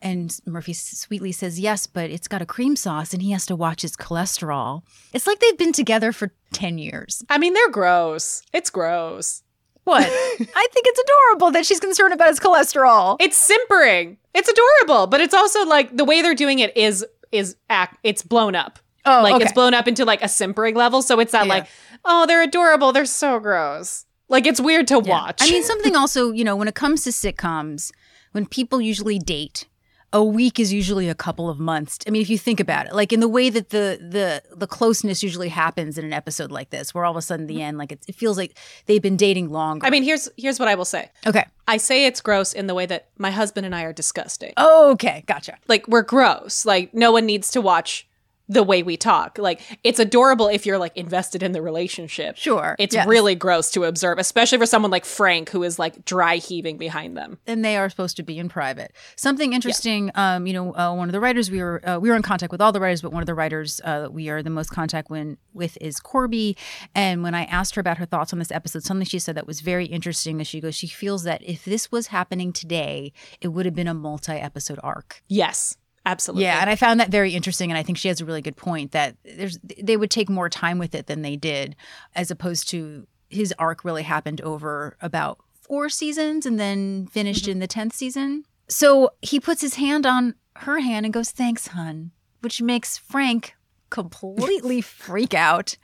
[0.00, 3.56] and Murphy sweetly says yes, but it's got a cream sauce, and he has to
[3.56, 4.82] watch his cholesterol.
[5.12, 7.24] It's like they've been together for 10 years.
[7.28, 8.42] I mean, they're gross.
[8.52, 9.42] It's gross.
[9.84, 10.02] What?
[10.06, 13.16] I think it's adorable that she's concerned about his cholesterol.
[13.20, 14.18] It's simpering.
[14.34, 17.98] It's adorable, but it's also like the way they're doing it is is act.
[18.02, 18.78] It's blown up.
[19.04, 19.44] Oh, like okay.
[19.44, 21.00] it's blown up into like a simpering level.
[21.02, 21.54] So it's not Yeah.
[21.54, 21.66] like,
[22.04, 22.92] oh, they're adorable.
[22.92, 24.04] They're so gross.
[24.28, 25.10] Like it's weird to Yeah.
[25.10, 25.38] watch.
[25.40, 27.90] I mean, something also, you know, when it comes to sitcoms,
[28.32, 29.66] when people usually date,
[30.12, 31.98] a week is usually a couple of months.
[32.06, 34.66] I mean, if you think about it, like in the way that the the the
[34.66, 37.62] closeness usually happens in an episode like this, where all of a sudden the mm-hmm.
[37.62, 38.56] end, like it, it feels like
[38.86, 39.86] they've been dating longer.
[39.86, 41.10] I mean, here's here's what I will say.
[41.26, 44.54] okay, I say it's gross in the way that my husband and I are disgusting.
[44.56, 45.58] okay, gotcha.
[45.68, 46.64] Like we're gross.
[46.64, 48.07] Like no one needs to watch
[48.48, 49.38] the way we talk.
[49.38, 52.36] Like it's adorable if you're like invested in the relationship.
[52.36, 53.06] Sure, It's yes.
[53.06, 57.16] really gross to observe, especially for someone like Frank who is like dry heaving behind
[57.16, 57.38] them.
[57.46, 58.92] and they are supposed to be in private.
[59.16, 62.16] Something interesting, um, you know, uh, one of the writers we were uh, we were
[62.16, 64.42] in contact with all the writers, but one of the writers uh, that we are
[64.42, 66.56] the most contact when, with is Korby.
[66.94, 69.46] And when I asked her about her thoughts on this episode, something she said that
[69.46, 70.40] was very interesting.
[70.40, 73.88] Is she goes, she feels that if this was happening today, it would have been
[73.88, 75.22] a multi-episode arc.
[75.28, 75.76] Yes.
[76.08, 76.44] Absolutely.
[76.44, 78.56] Yeah, and I found that very interesting, and I think she has a really good
[78.56, 81.76] point that there's they would take more time with it than they did,
[82.14, 87.52] as opposed to his arc really happened over about four seasons and then finished mm-hmm.
[87.52, 88.44] in the tenth season.
[88.68, 93.54] So he puts his hand on her hand and goes, "Thanks, hun," which makes Frank
[93.90, 95.76] completely freak out.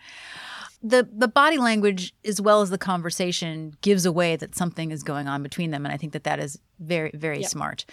[0.87, 5.27] The the body language as well as the conversation gives away that something is going
[5.27, 7.87] on between them, and I think that that is very very smart.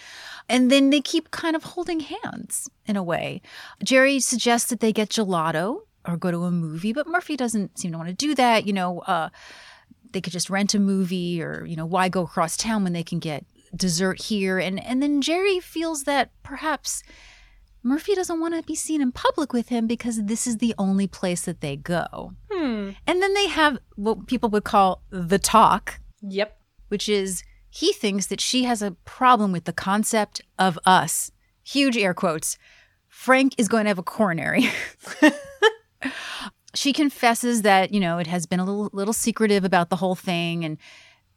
[0.46, 3.40] And then they keep kind of holding hands in a way.
[3.82, 7.92] Jerry suggests that they get gelato or go to a movie, but Murphy doesn't seem
[7.92, 8.66] to want to do that.
[8.66, 9.30] You know, uh,
[10.12, 13.04] they could just rent a movie, or you know, why go across town when they
[13.04, 14.58] can get dessert here?
[14.58, 17.02] And and then Jerry feels that perhaps
[17.82, 21.06] Murphy doesn't want to be seen in public with him because this is the only
[21.06, 22.32] place that they go.
[22.50, 22.90] Hmm.
[23.06, 26.56] And then they have what people would call the talk, Yep.
[26.88, 31.32] which is he thinks that she has a problem with the concept of us.
[31.64, 32.58] Huge air quotes.
[33.08, 34.68] Frank is going to have a coronary.
[36.74, 40.14] she confesses that, you know, it has been a little little secretive about the whole
[40.14, 40.78] thing and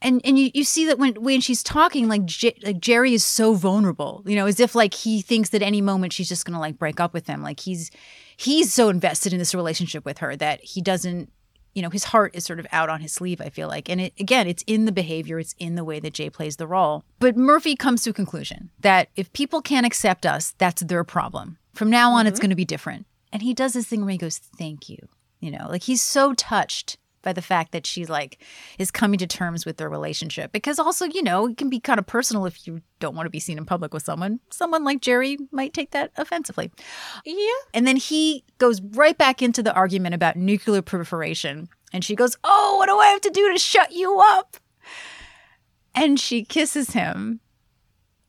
[0.05, 3.25] and and you, you see that when when she's talking like, J- like Jerry is
[3.25, 6.53] so vulnerable, you know, as if like he thinks that any moment she's just going
[6.53, 7.41] to like break up with him.
[7.41, 7.89] Like he's
[8.37, 11.31] he's so invested in this relationship with her that he doesn't
[11.73, 13.89] you know, his heart is sort of out on his sleeve, I feel like.
[13.89, 16.67] And it, again, it's in the behavior, it's in the way that Jay plays the
[16.67, 17.03] role.
[17.19, 21.57] But Murphy comes to a conclusion that if people can't accept us, that's their problem.
[21.73, 22.43] From now on, it's mm-hmm.
[22.43, 23.07] going to be different.
[23.33, 24.99] And he does this thing where he goes, Thank you.
[25.41, 28.41] You know, like he's so touched by the fact that she like
[28.79, 31.99] is coming to terms with their relationship because also you know it can be kind
[31.99, 35.01] of personal if you don't want to be seen in public with someone someone like
[35.01, 36.71] jerry might take that offensively
[37.25, 37.35] Yeah.
[37.73, 41.67] and then he goes right back into the argument about nuclear proliferation.
[41.91, 44.57] And she goes, Oh, what do I have to do to shut you up?
[45.93, 47.39] And she kisses him.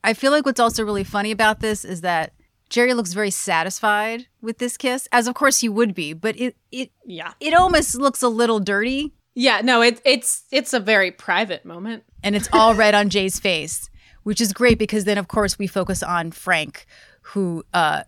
[0.05, 2.33] I feel like what's also really funny about this is that
[2.69, 6.57] Jerry looks very satisfied with this kiss, as of course he would be, but it
[6.73, 7.33] it Yeah.
[7.41, 12.05] it almost looks a little dirty Yeah, no, it, it's it's a very private moment.
[12.23, 13.89] and it's all red on Jay's face,
[14.25, 16.87] which is great because then of course we focus on Frank,
[17.23, 18.03] who uh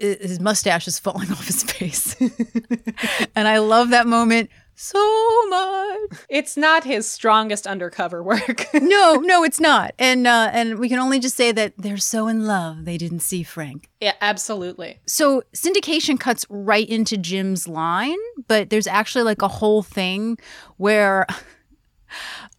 [0.00, 2.16] his mustache is falling off his face.
[3.36, 6.24] and I love that moment so much.
[6.28, 8.66] It's not his strongest undercover work.
[8.74, 9.94] No, no, it's not.
[9.98, 13.20] And uh and we can only just say that they're so in love they didn't
[13.20, 13.88] see Frank.
[14.00, 15.00] yeah, absolutely.
[15.06, 20.38] So syndication cuts right into Jim's line, but there's actually like a whole thing
[20.76, 21.26] where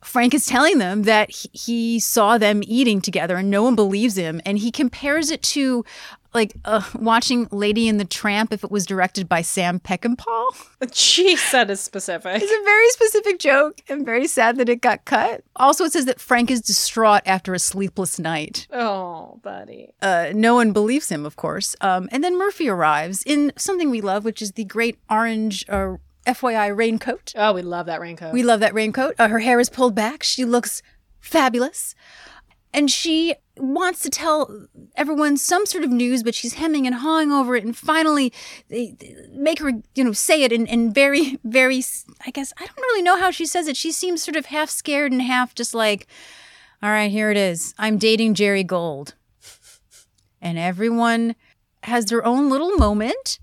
[0.03, 4.17] Frank is telling them that he, he saw them eating together and no one believes
[4.17, 4.41] him.
[4.45, 5.83] And he compares it to
[6.35, 10.25] like uh, watching Lady and the Tramp if it was directed by Sam Peckinpah.
[10.81, 12.41] Jeez, that is specific.
[12.41, 15.43] It's a very specific joke and very sad that it got cut.
[15.55, 18.67] Also, it says that Frank is distraught after a sleepless night.
[18.71, 19.93] Oh, buddy.
[20.01, 21.75] Uh, no one believes him, of course.
[21.81, 25.95] Um, and then Murphy arrives in something we love, which is the great orange uh,
[26.27, 27.33] FYI raincoat.
[27.35, 28.33] Oh, we love that raincoat.
[28.33, 29.15] We love that raincoat.
[29.17, 30.23] Uh, her hair is pulled back.
[30.23, 30.81] She looks
[31.19, 31.95] fabulous.
[32.73, 37.31] And she wants to tell everyone some sort of news, but she's hemming and hawing
[37.31, 37.63] over it.
[37.63, 38.33] And finally,
[38.69, 41.83] they, they make her, you know, say it in, in very, very,
[42.25, 43.77] I guess, I don't really know how she says it.
[43.77, 46.07] She seems sort of half scared and half just like,
[46.81, 47.73] all right, here it is.
[47.77, 49.15] I'm dating Jerry Gold.
[50.41, 51.35] And everyone
[51.83, 53.39] has their own little moment.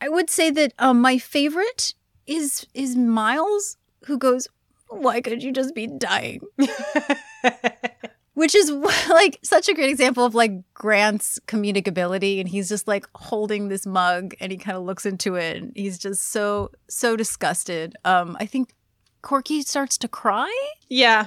[0.00, 1.94] I would say that um, my favorite
[2.26, 3.76] is is Miles,
[4.06, 4.48] who goes,
[4.88, 6.40] "Why could you just be dying?"
[8.34, 8.70] Which is
[9.08, 12.40] like such a great example of like Grant's communicability.
[12.40, 15.72] and he's just like holding this mug, and he kind of looks into it, and
[15.74, 17.94] he's just so so disgusted.
[18.04, 18.74] Um, I think
[19.22, 20.52] Corky starts to cry
[20.88, 21.26] yeah.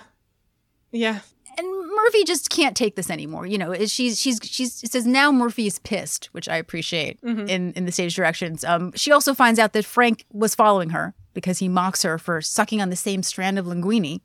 [0.91, 1.19] Yeah.
[1.57, 3.45] and Murphy just can't take this anymore.
[3.45, 7.73] You know, she's she's she's it says now Murphy is pissed, which I appreciate in
[7.73, 8.63] in the stage directions.
[8.63, 12.41] Um, she also finds out that Frank was following her because he mocks her for
[12.41, 14.21] sucking on the same strand of linguine.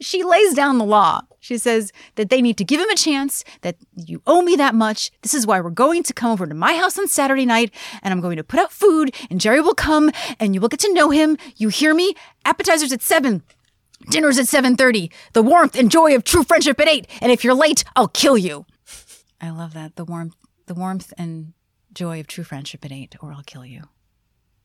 [0.00, 1.22] She lays down the law.
[1.40, 4.74] She says that they need to give him a chance, that you owe me that
[4.74, 5.10] much.
[5.22, 7.72] This is why we're going to come over to my house on Saturday night,
[8.02, 10.10] and I'm going to put out food, and Jerry will come,
[10.40, 11.36] and you will get to know him.
[11.56, 12.14] You hear me?
[12.44, 13.42] Appetizers at 7.
[14.10, 15.12] Dinner's at 7:30.
[15.32, 17.06] The warmth and joy of true friendship at 8.
[17.20, 18.64] And if you're late, I'll kill you.
[19.40, 19.96] I love that.
[19.96, 20.34] The warmth
[20.66, 21.54] the warmth and
[21.92, 23.84] joy of true friendship at 8 or I'll kill you.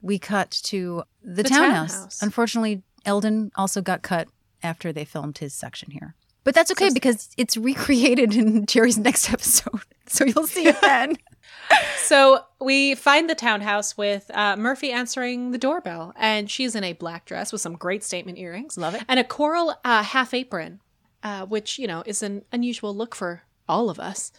[0.02, 1.94] We cut to the, townhouse.
[1.94, 2.22] townhouse.
[2.22, 4.28] Unfortunately, Eldon also got cut
[4.62, 6.16] after they filmed his section here.
[6.44, 9.82] But that's okay because it's recreated in Jerry's next episode.
[10.08, 11.18] So you'll see it then.
[11.98, 16.94] So we find the townhouse with uh, Murphy answering the doorbell, and she's in a
[16.94, 18.78] black dress with some great statement earrings.
[18.78, 19.04] Love it.
[19.08, 20.82] And a coral uh, half apron,
[21.24, 24.32] uh, which, you know, is an unusual look for all of us.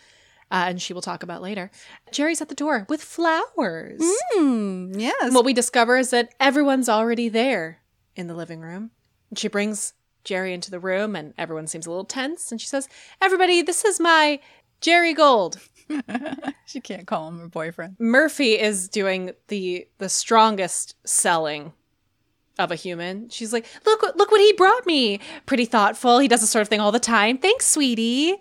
[0.50, 1.70] Uh, and she will talk about later.
[2.12, 4.00] Jerry's at the door with flowers.
[4.34, 5.32] Hmm, yes.
[5.32, 7.78] What we discover is that everyone's already there
[8.14, 8.90] in the living room.
[9.34, 9.94] She brings
[10.24, 12.50] Jerry into the room, and everyone seems a little tense.
[12.50, 12.88] And she says,
[13.20, 14.40] Everybody, this is my
[14.80, 15.60] Jerry Gold.
[16.66, 17.96] she can't call him her boyfriend.
[17.98, 21.72] Murphy is doing the the strongest selling
[22.58, 23.28] of a human.
[23.28, 25.20] She's like, "Look, what- look what he brought me.
[25.46, 26.18] Pretty thoughtful.
[26.20, 27.38] He does this sort of thing all the time.
[27.38, 28.36] Thanks, sweetie."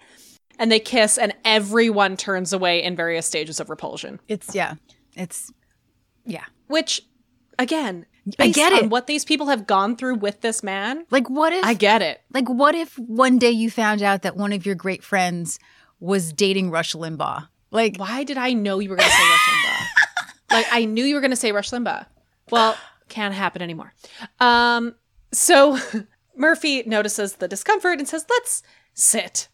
[0.59, 4.19] And they kiss, and everyone turns away in various stages of repulsion.
[4.27, 4.75] It's yeah.
[5.15, 5.51] It's
[6.25, 6.45] yeah.
[6.67, 7.01] Which,
[7.57, 8.05] again,
[8.39, 8.89] I get it.
[8.89, 12.21] what these people have gone through with this man, Like what if I get it.
[12.33, 15.59] Like, what if one day you found out that one of your great friends
[15.99, 17.47] was dating Rush Limbaugh?
[17.71, 19.85] Like, Why did I know you were going to say Rush Limbaugh?
[20.51, 22.05] like I knew you were going to say Rush Limbaugh.
[22.49, 22.77] Well,
[23.09, 23.93] can't happen anymore.
[24.39, 24.95] Um,
[25.31, 25.77] so
[26.35, 28.63] Murphy notices the discomfort and says, "Let's
[28.93, 29.49] sit."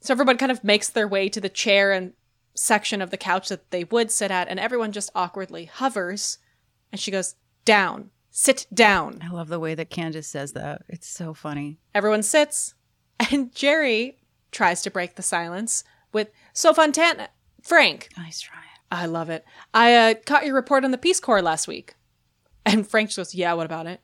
[0.00, 2.12] So everyone kind of makes their way to the chair and
[2.54, 6.38] section of the couch that they would sit at, and everyone just awkwardly hovers.
[6.92, 7.34] And she goes,
[7.64, 10.82] "Down, sit down." I love the way that Candice says that.
[10.88, 11.78] It's so funny.
[11.94, 12.74] Everyone sits,
[13.30, 14.18] and Jerry
[14.50, 17.28] tries to break the silence with, "So Fontana,
[17.62, 18.58] Frank." Nice try.
[18.90, 19.44] I love it.
[19.72, 21.94] I uh, caught your report on the Peace Corps last week.
[22.66, 24.00] And Frank just goes, Yeah, what about it?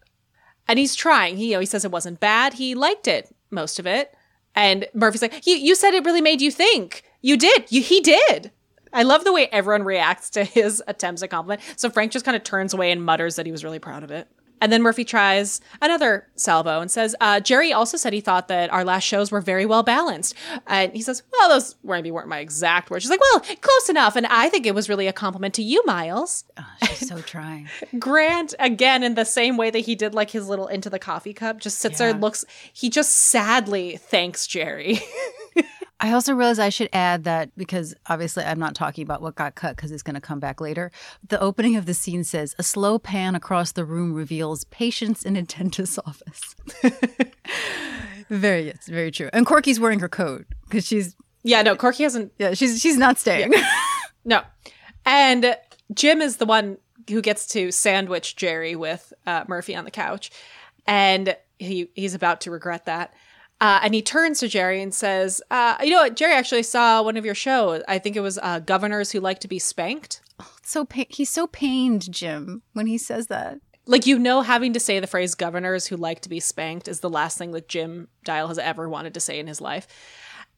[0.69, 1.37] And he's trying.
[1.37, 2.55] He, you know, he says it wasn't bad.
[2.55, 4.15] He liked it, most of it.
[4.55, 7.05] And Murphy's like, You, you said it really made you think.
[7.21, 7.71] You did.
[7.71, 8.51] You, he did.
[8.93, 11.61] I love the way everyone reacts to his attempts at compliment.
[11.77, 14.11] So Frank just kind of turns away and mutters that he was really proud of
[14.11, 14.29] it.
[14.61, 18.71] And then Murphy tries another salvo and says, uh, Jerry also said he thought that
[18.71, 20.35] our last shows were very well balanced.
[20.67, 23.03] And he says, Well, those maybe weren't my exact words.
[23.03, 24.17] She's like, Well, close enough.
[24.17, 26.45] And I think it was really a compliment to you, Miles.
[26.59, 27.69] Oh, she's so trying.
[27.99, 31.33] Grant, again, in the same way that he did like his little into the coffee
[31.33, 35.01] cup, just sits there and looks, he just sadly thanks Jerry.
[36.01, 39.55] I also realize I should add that because obviously I'm not talking about what got
[39.55, 40.91] cut because it's going to come back later.
[41.29, 45.37] The opening of the scene says a slow pan across the room reveals patients in
[45.37, 46.57] a dentist's office.
[48.31, 49.29] very, it's very true.
[49.33, 53.19] And Corky's wearing her coat because she's yeah, no, Corky hasn't yeah she's she's not
[53.19, 53.53] staying.
[54.25, 54.43] No.
[55.07, 55.57] And
[55.95, 56.79] Jim is the one
[57.09, 60.31] who gets to sandwich Jerry with uh, Murphy on the couch.
[60.87, 63.15] And he he's about to regret that.
[63.61, 66.17] Uh, and he turns to Jerry and says, uh, "You know what?
[66.17, 67.83] Jerry actually saw one of your shows.
[67.89, 70.21] I think it was uh, Governors Who Like to Be Spanked.
[70.63, 73.59] so pa- he's so pained, Jim, when he says that.
[73.87, 77.01] Like you know, having to say the phrase "Governors Who Like to Be Spanked" is
[77.01, 79.87] the last thing that Jim Dial has ever wanted to say in his life.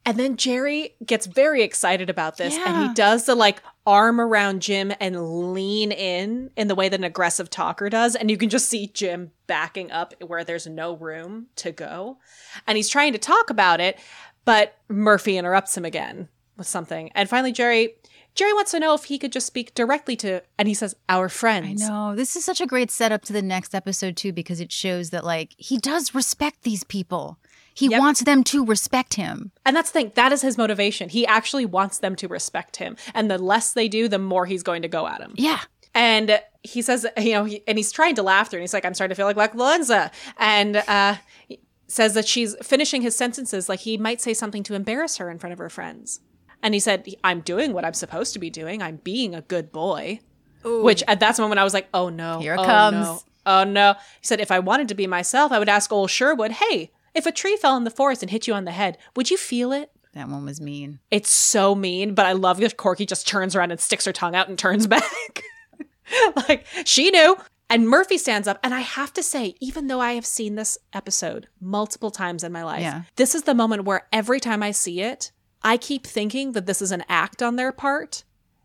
[0.05, 4.61] And then Jerry gets very excited about this, and he does the like arm around
[4.61, 8.49] Jim and lean in in the way that an aggressive talker does, and you can
[8.49, 12.19] just see Jim backing up where there's no room to go,
[12.67, 13.97] and he's trying to talk about it,
[14.45, 17.95] but Murphy interrupts him again with something, and finally Jerry.
[18.35, 21.29] Jerry wants to know if he could just speak directly to, and he says, "Our
[21.29, 21.83] friends.
[21.83, 22.17] I know.
[22.17, 25.23] This is such a great setup to the next episode too because it shows that
[25.23, 27.39] like he does respect these people.
[27.75, 28.01] He Yep.
[28.01, 29.53] wants them to respect him.
[29.65, 30.13] And that's the thing.
[30.15, 31.09] That is his motivation.
[31.09, 32.97] He actually wants them to respect him.
[33.15, 35.33] And the less they do, the more he's going to go at him.
[35.37, 35.61] Yeah.
[35.95, 38.85] And he says, you know, he, and he's trying to laugh through, and he's like,
[38.85, 40.11] I'm starting to feel like Black Valenza.
[40.39, 41.17] And uh,
[41.87, 45.39] says that she's finishing his sentences like he might say something to embarrass her in
[45.39, 46.21] front of her friends.
[46.63, 48.81] And he said, I'm doing what I'm supposed to be doing.
[48.83, 50.21] I'm being a good boy.
[50.65, 52.39] Which at that moment I was like, oh no.
[52.39, 53.07] Here it oh, comes.
[53.07, 53.95] No, oh no.
[54.21, 57.27] He said, if I wanted to be myself, I would ask old Sherwood, hey, if
[57.27, 59.73] a tree fell in the forest and hit you on the head, would you feel
[59.73, 59.91] it?
[60.15, 60.99] That one was mean.
[61.11, 64.35] It's so mean, but I love that Corky just turns around and sticks her tongue
[64.35, 65.43] out and turns back.
[66.49, 67.37] like, she knew.
[67.71, 68.59] And Murphy stands up.
[68.63, 72.53] And I have to say, even though I have seen this episode multiple times in
[72.53, 73.03] my life, Yeah.
[73.17, 75.33] this is the moment where every time I see it,
[75.63, 78.25] I keep thinking that this is an act on their part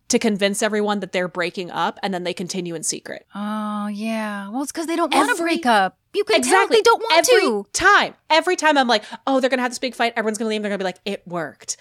[0.09, 3.25] to convince everyone that they're breaking up and then they continue in secret.
[3.35, 4.49] Oh yeah.
[4.49, 5.97] Well, it's because they don't want to break up.
[6.13, 7.65] You can tell they don't want every to.
[7.73, 8.13] time.
[8.29, 10.13] Every time I'm like, oh, they're gonna have this big fight.
[10.15, 10.61] Everyone's gonna leave.
[10.61, 11.77] They're gonna be like, it worked.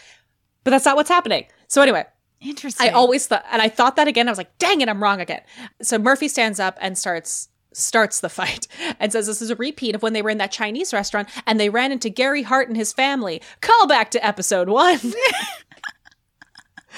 [0.64, 1.47] But that's not what's happening.
[1.68, 2.05] So anyway,
[2.41, 2.89] Interesting.
[2.89, 4.29] I always thought, and I thought that again.
[4.29, 5.41] I was like, dang it, I'm wrong again.
[5.81, 8.66] So Murphy stands up and starts starts the fight
[8.99, 11.59] and says this is a repeat of when they were in that Chinese restaurant and
[11.61, 13.41] they ran into Gary Hart and his family.
[13.61, 15.01] Call back to episode one.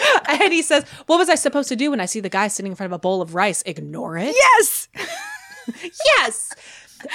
[0.29, 2.73] and he says, What was I supposed to do when I see the guy sitting
[2.73, 3.63] in front of a bowl of rice?
[3.67, 4.35] Ignore it?
[4.35, 4.89] yes.
[6.07, 6.53] yes.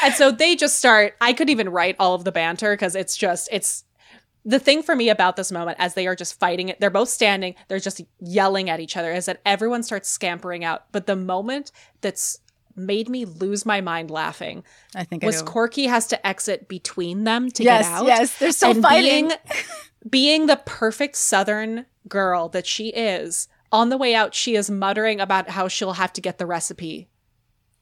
[0.03, 1.15] And so they just start.
[1.19, 3.83] I could even write all of the banter because it's just it's
[4.45, 6.79] the thing for me about this moment as they are just fighting it.
[6.79, 7.55] They're both standing.
[7.67, 9.11] They're just yelling at each other.
[9.11, 10.85] Is that everyone starts scampering out.
[10.91, 11.71] But the moment
[12.01, 12.39] that's
[12.75, 14.63] made me lose my mind laughing
[14.95, 15.47] I think was know.
[15.47, 18.05] Corky has to exit between them to Yes, get out.
[18.07, 19.27] yes, they're still fighting.
[19.27, 19.39] Being,
[20.09, 25.19] being the perfect Southern girl that she is, on the way out, she is muttering
[25.19, 27.07] about how she'll have to get the recipe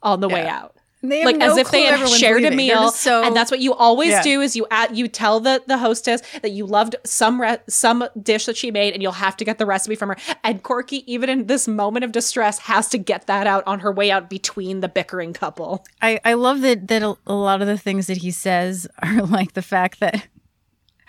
[0.02, 2.58] on the way out like no as if they had shared a leaving.
[2.68, 4.22] They're meal so and that's what you always Yeah.
[4.22, 8.08] do is you at you tell the the hostess that you loved some re- some
[8.22, 11.12] dish that she made and you'll have to get the recipe from her and corky
[11.12, 14.30] even in this moment of distress has to get that out on her way out
[14.30, 18.06] between the bickering couple I, I love that that a, a lot of the things
[18.06, 20.28] that he says are like the fact that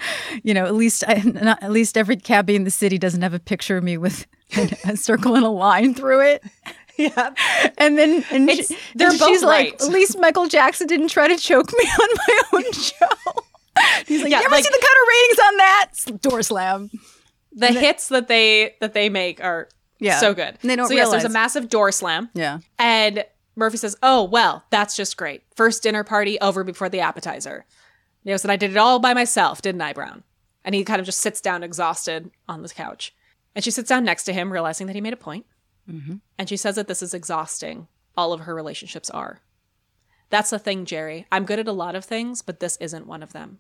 [0.43, 3.35] you know at least I, not, at least every cabbie in the city doesn't have
[3.35, 4.27] a picture of me with
[4.85, 6.45] a circle and a line through it.
[6.99, 7.31] yeah
[7.79, 11.09] And then and, It's- she- they're and both she's like, at least Michael Jackson didn't
[11.09, 13.07] try to choke me on my own show.
[14.07, 16.21] He's like, Yeah, you ever like- see the cutter ratings on that?
[16.21, 16.91] Door slam.
[17.55, 20.19] the hits that they that they make are Yeah.
[20.19, 22.59] so good And they don't so yes there's a massive door slam Yeah.
[22.79, 23.25] And
[23.57, 25.43] Murphy says, Oh, well, that's just great.
[25.57, 27.65] First dinner party over before the appetizer.
[28.25, 30.23] Neo said, I did it all by myself, didn't I, Brown?
[30.65, 33.15] And he kind of just sits down exhausted on the couch.
[33.55, 35.47] And she sits down next to him, realizing that he made a point.
[35.91, 36.17] Mm-hmm.
[36.39, 37.89] And she says that this is exhausting.
[38.17, 39.41] All of her relationships are.
[40.31, 41.27] That's the thing, Jerry.
[41.31, 43.59] I'm good at a lot of things, but this isn't one of them.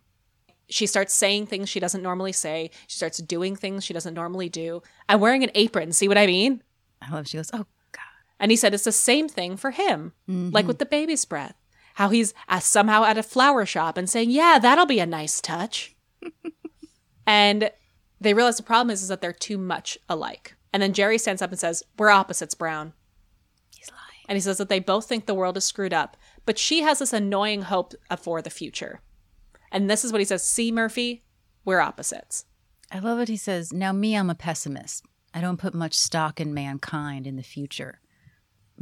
[0.68, 2.70] She starts saying things she doesn't normally say.
[2.86, 4.82] She starts doing things she doesn't normally do.
[5.08, 5.92] I'm wearing an apron.
[5.92, 6.62] See what I mean?
[7.02, 8.00] I love she goes, Oh God.
[8.40, 10.68] And he said it's the same thing for him, like mm-hmm.
[10.68, 11.56] with the baby's breath.
[11.94, 15.40] How he's uh, somehow at a flower shop and saying, "Yeah, that'll be a nice
[15.40, 15.94] touch."
[17.26, 17.70] and
[18.20, 20.56] they realize the problem is, is that they're too much alike.
[20.72, 22.92] And then Jerry stands up and says, "We're opposites, Brown."
[23.76, 24.24] He's lying.
[24.28, 26.16] And he says that they both think the world is screwed up,
[26.46, 29.00] but she has this annoying hope for the future.
[29.70, 31.24] And this is what he says See, Murphy,
[31.64, 32.44] we're opposites.
[32.90, 33.72] I love what he says.
[33.72, 35.04] Now, me, I'm a pessimist.
[35.34, 38.00] I don't put much stock in mankind in the future.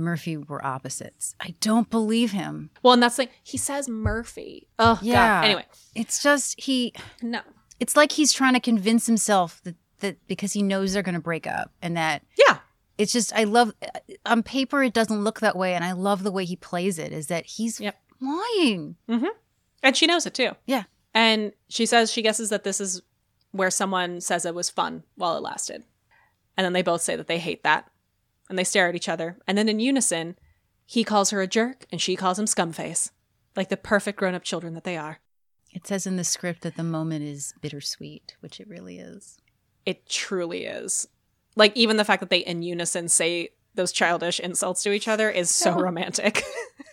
[0.01, 1.35] Murphy were opposites.
[1.41, 2.71] I don't believe him.
[2.83, 4.69] Well, and that's like, he says Murphy.
[4.79, 5.41] Oh, Yeah.
[5.41, 5.45] God.
[5.45, 6.93] Anyway, It's just he
[7.23, 7.41] no.
[7.79, 11.21] it's like he's trying to convince himself that that because he knows they're going to
[11.21, 12.59] break up and that Yeah.
[12.97, 16.23] it's just I love uh, on paper it doesn't look that way and I love
[16.23, 17.97] the way he plays it is that he's Yep.
[18.21, 18.97] lying.
[19.09, 19.27] Mm-hmm.
[19.83, 20.53] And she knows it too.
[20.67, 20.85] Yeah.
[21.15, 23.03] And she says she guesses that this is
[23.53, 25.85] where someone says it was fun while it lasted.
[26.57, 27.91] And then they both say that they hate that.
[28.51, 29.39] And they stare at each other.
[29.47, 30.37] And then in unison,
[30.85, 33.13] he calls her a jerk and she calls him scumface.
[33.57, 35.21] Like the perfect grown up children that they are.
[35.73, 39.39] It says in the script that the moment is bittersweet, which it really is.
[39.87, 41.07] It truly is.
[41.55, 45.31] Like even the fact that they in unison say those childish insults to each other
[45.31, 46.43] is so romantic.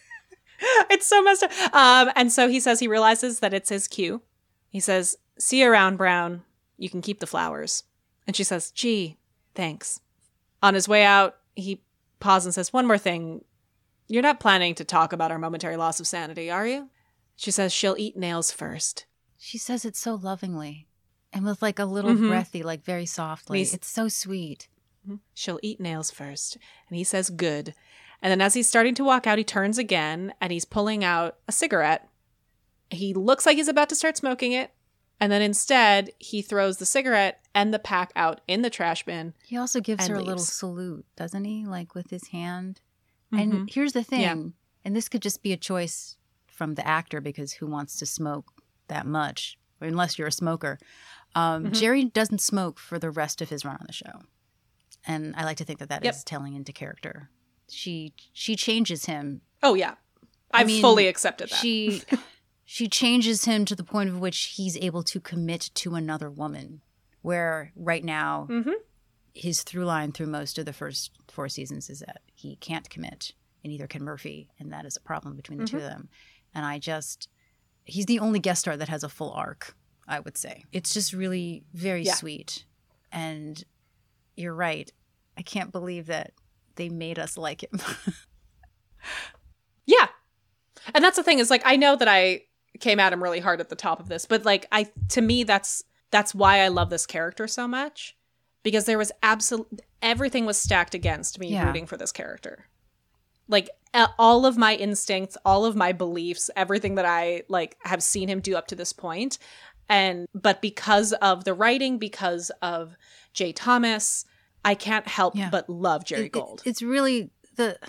[0.91, 1.51] it's so messed up.
[1.73, 4.21] Um, and so he says he realizes that it's his cue.
[4.69, 6.43] He says, "See you around, Brown.
[6.77, 7.83] You can keep the flowers."
[8.27, 9.17] And she says, "Gee,
[9.55, 10.01] thanks."
[10.61, 11.81] On his way out, he
[12.19, 13.43] pauses and says, "One more thing.
[14.07, 16.89] You're not planning to talk about our momentary loss of sanity, are you?"
[17.35, 19.05] She says she'll eat nails first.
[19.37, 20.87] She says it so lovingly
[21.33, 22.29] and with like a little Mhm.
[22.29, 23.59] breathy, like very softly.
[23.59, 24.69] He's- It's so sweet.
[25.33, 26.57] She'll eat nails first.
[26.89, 27.73] And he says, Good.
[28.21, 31.37] And then as he's starting to walk out, he turns again and he's pulling out
[31.47, 32.09] a cigarette.
[32.89, 34.71] He looks like he's about to start smoking it.
[35.19, 39.33] And then instead, he throws the cigarette and the pack out in the trash bin.
[39.45, 41.65] He also gives her a little salute, doesn't he?
[41.65, 42.81] Like with his hand.
[43.33, 43.41] Mhm.
[43.41, 44.35] And here's the thing, Yeah.
[44.85, 48.51] and this could just be a choice from the actor because who wants to smoke
[48.87, 50.77] that much, unless you're a smoker.
[51.35, 51.73] Um, Mhm.
[51.79, 54.21] Jerry doesn't smoke for the rest of his run on the show,
[55.05, 56.25] and I like to think that that is Yep.
[56.25, 57.29] telling into character.
[57.69, 59.41] She she changes him.
[59.61, 59.95] Oh, yeah.
[60.51, 61.55] I I've mean, fully accepted that.
[61.59, 62.01] She
[62.69, 66.81] she changes him to the point of which he's able to commit to another woman.
[67.21, 68.73] Where right now Mhm.
[69.33, 73.33] his through line through most of the first four seasons is that he can't commit,
[73.63, 76.09] and neither can Murphy, and that is a problem between the two of them.
[76.53, 77.29] And I just,
[77.85, 79.75] he's the only guest star that has a full arc,
[80.07, 80.65] I would say.
[80.73, 82.15] It's just really very Yeah.
[82.15, 82.65] sweet.
[83.13, 83.63] And
[84.35, 84.91] you're right.
[85.37, 86.33] I can't believe that
[86.75, 87.79] they made us like him.
[89.85, 90.07] Yeah.
[90.93, 92.41] And that's the thing is like I know that I
[92.79, 95.43] came at him really hard at the top of this, but like I to me
[95.43, 98.15] that's that's why I love this character so much
[98.63, 101.65] because there was absolute everything was stacked against me Yeah.
[101.67, 102.65] rooting for this character.
[103.47, 103.69] Like
[104.19, 108.41] all of my instincts, all of my beliefs, everything that I like have seen him
[108.41, 109.37] do up to this point
[109.89, 112.95] and but because of the writing, because of
[113.33, 114.25] Jay Thomas,
[114.65, 115.49] I can't help Yeah.
[115.49, 116.61] but love Jerry It- it- Gold.
[116.65, 117.79] it's really the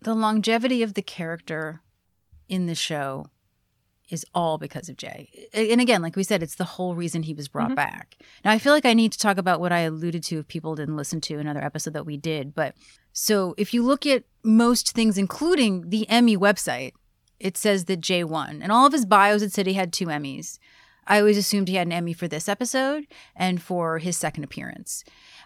[0.00, 1.82] the longevity of the character
[2.48, 3.26] in the show
[4.08, 5.48] is all because of Jay.
[5.52, 8.16] And again, like we said, it's the whole reason he was brought back.
[8.44, 10.74] Now, I feel like I need to talk about what I alluded to if people
[10.74, 12.54] didn't listen to another episode that we did.
[12.54, 12.74] But
[13.12, 16.92] so if you look at most things, including the Emmy website,
[17.38, 18.62] it says that Jay won.
[18.62, 20.58] And all of his bios, it said he had two Emmys.
[21.06, 25.04] I always assumed he had an Emmy for this episode and for his second appearance.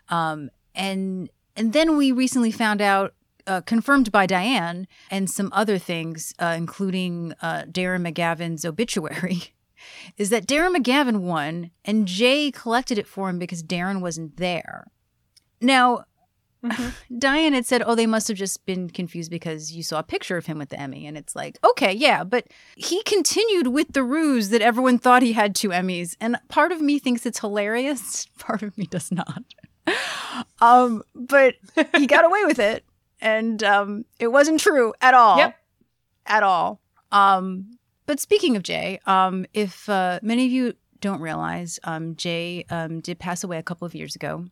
[0.08, 3.14] Um, and and then we recently found out,
[3.46, 9.54] uh, confirmed by Diane and some other things, uh, including uh, Darren McGavin's obituary,
[10.16, 14.86] is that Darren McGavin won and Jay collected it for him because Darren wasn't there.
[15.60, 16.04] Now,
[17.18, 20.36] Diane had said, "Oh, they must have just been confused because you saw a picture
[20.36, 24.04] of him with the Emmy." And it's like, "Okay, yeah, but he continued with the
[24.04, 28.26] ruse that everyone thought he had two Emmys." And part of me thinks it's hilarious,
[28.38, 29.42] part of me does not.
[30.60, 31.54] um, but
[31.96, 32.84] he got away with it,
[33.22, 35.38] and um, it wasn't true at all.
[35.38, 35.56] Yep.
[36.26, 36.80] At all.
[37.10, 42.64] Um, but speaking of Jay, um, if uh, many of you don't realize, um, Jay
[42.68, 44.46] um, did pass away a couple of years ago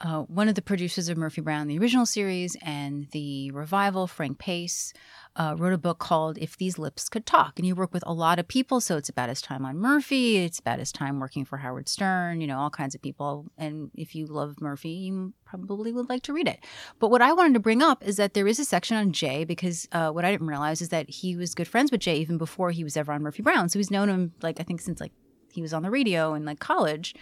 [0.00, 4.38] uh, one of the producers of Murphy Brown, the original series, and the revival, Frank
[4.38, 4.92] Pace,
[5.38, 7.54] uh, wrote a book called If These Lips Could Talk.
[7.56, 8.80] And he worked with a lot of people.
[8.80, 10.38] So it's about his time on Murphy.
[10.38, 13.46] It's about his time working for Howard Stern, you know, all kinds of people.
[13.56, 16.64] And if you love Murphy, you probably would like to read it.
[16.98, 19.44] But what I wanted to bring up is that there is a section on Jay
[19.44, 22.36] because uh, what I didn't realize is that he was good friends with Jay even
[22.36, 23.68] before he was ever on Murphy Brown.
[23.68, 25.12] So he's known him, like, I think since like
[25.52, 27.14] he was on the radio in like college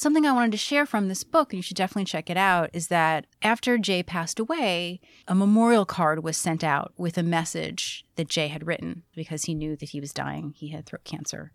[0.00, 2.70] something I wanted to share from this book, and you should definitely check it out,
[2.72, 8.04] is that after Jay passed away, a memorial card was sent out with a message
[8.16, 10.54] that Jay had written because he knew that he was dying.
[10.56, 11.52] He had throat cancer.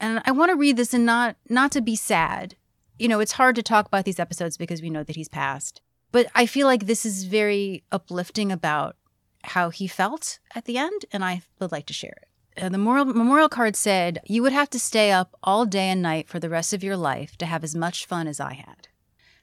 [0.00, 2.56] And I want to read this and not not to be sad.
[2.98, 5.80] You know, it's hard to talk about these episodes because we know that he's passed.
[6.12, 8.96] but I feel like this is very uplifting about
[9.42, 12.28] how he felt at the end, and I would like to share it.
[12.56, 16.02] Uh, the moral, memorial card said, You would have to stay up all day and
[16.02, 18.88] night for the rest of your life to have as much fun as I had.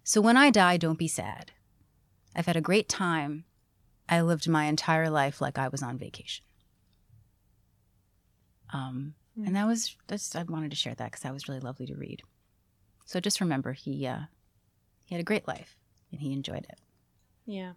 [0.03, 1.51] So when I die, don't be sad.
[2.35, 3.45] I've had a great time.
[4.07, 6.45] I lived my entire life like I was on vacation.
[8.73, 9.15] Um,
[9.45, 11.95] and that was that's I wanted to share that because that was really lovely to
[11.95, 12.23] read.
[13.05, 14.21] So just remember, he uh,
[15.05, 15.77] he had a great life
[16.11, 16.79] and he enjoyed it.
[17.45, 17.73] Yeah.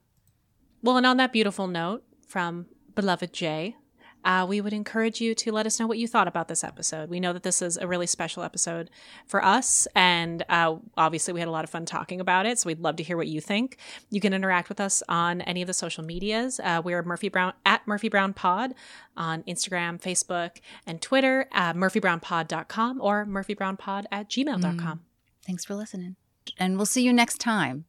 [0.83, 3.77] Well, and on that beautiful note from beloved Jay,
[4.25, 7.09] uh, we would encourage you to let us know what you thought about this episode.
[7.11, 8.91] We know that this is a really special episode
[9.27, 12.59] for us, and uh, obviously, we had a lot of fun talking about it.
[12.59, 13.77] So we'd love to hear what you think.
[14.11, 16.61] You can interact with us on any of the social medias.
[16.61, 18.75] Uh, we're Murphy Brown at Murphy Brown Pod
[19.17, 21.49] on Instagram, Facebook, and Twitter.
[21.53, 25.01] Uh, MurphyBrownPod.com or MurphyBrownPod at gmail.com.
[25.47, 26.17] Thanks for listening,
[26.59, 27.85] and we'll see you next time.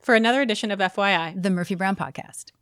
[0.00, 2.52] For another edition of FYI, The Murphy Brown Podcast.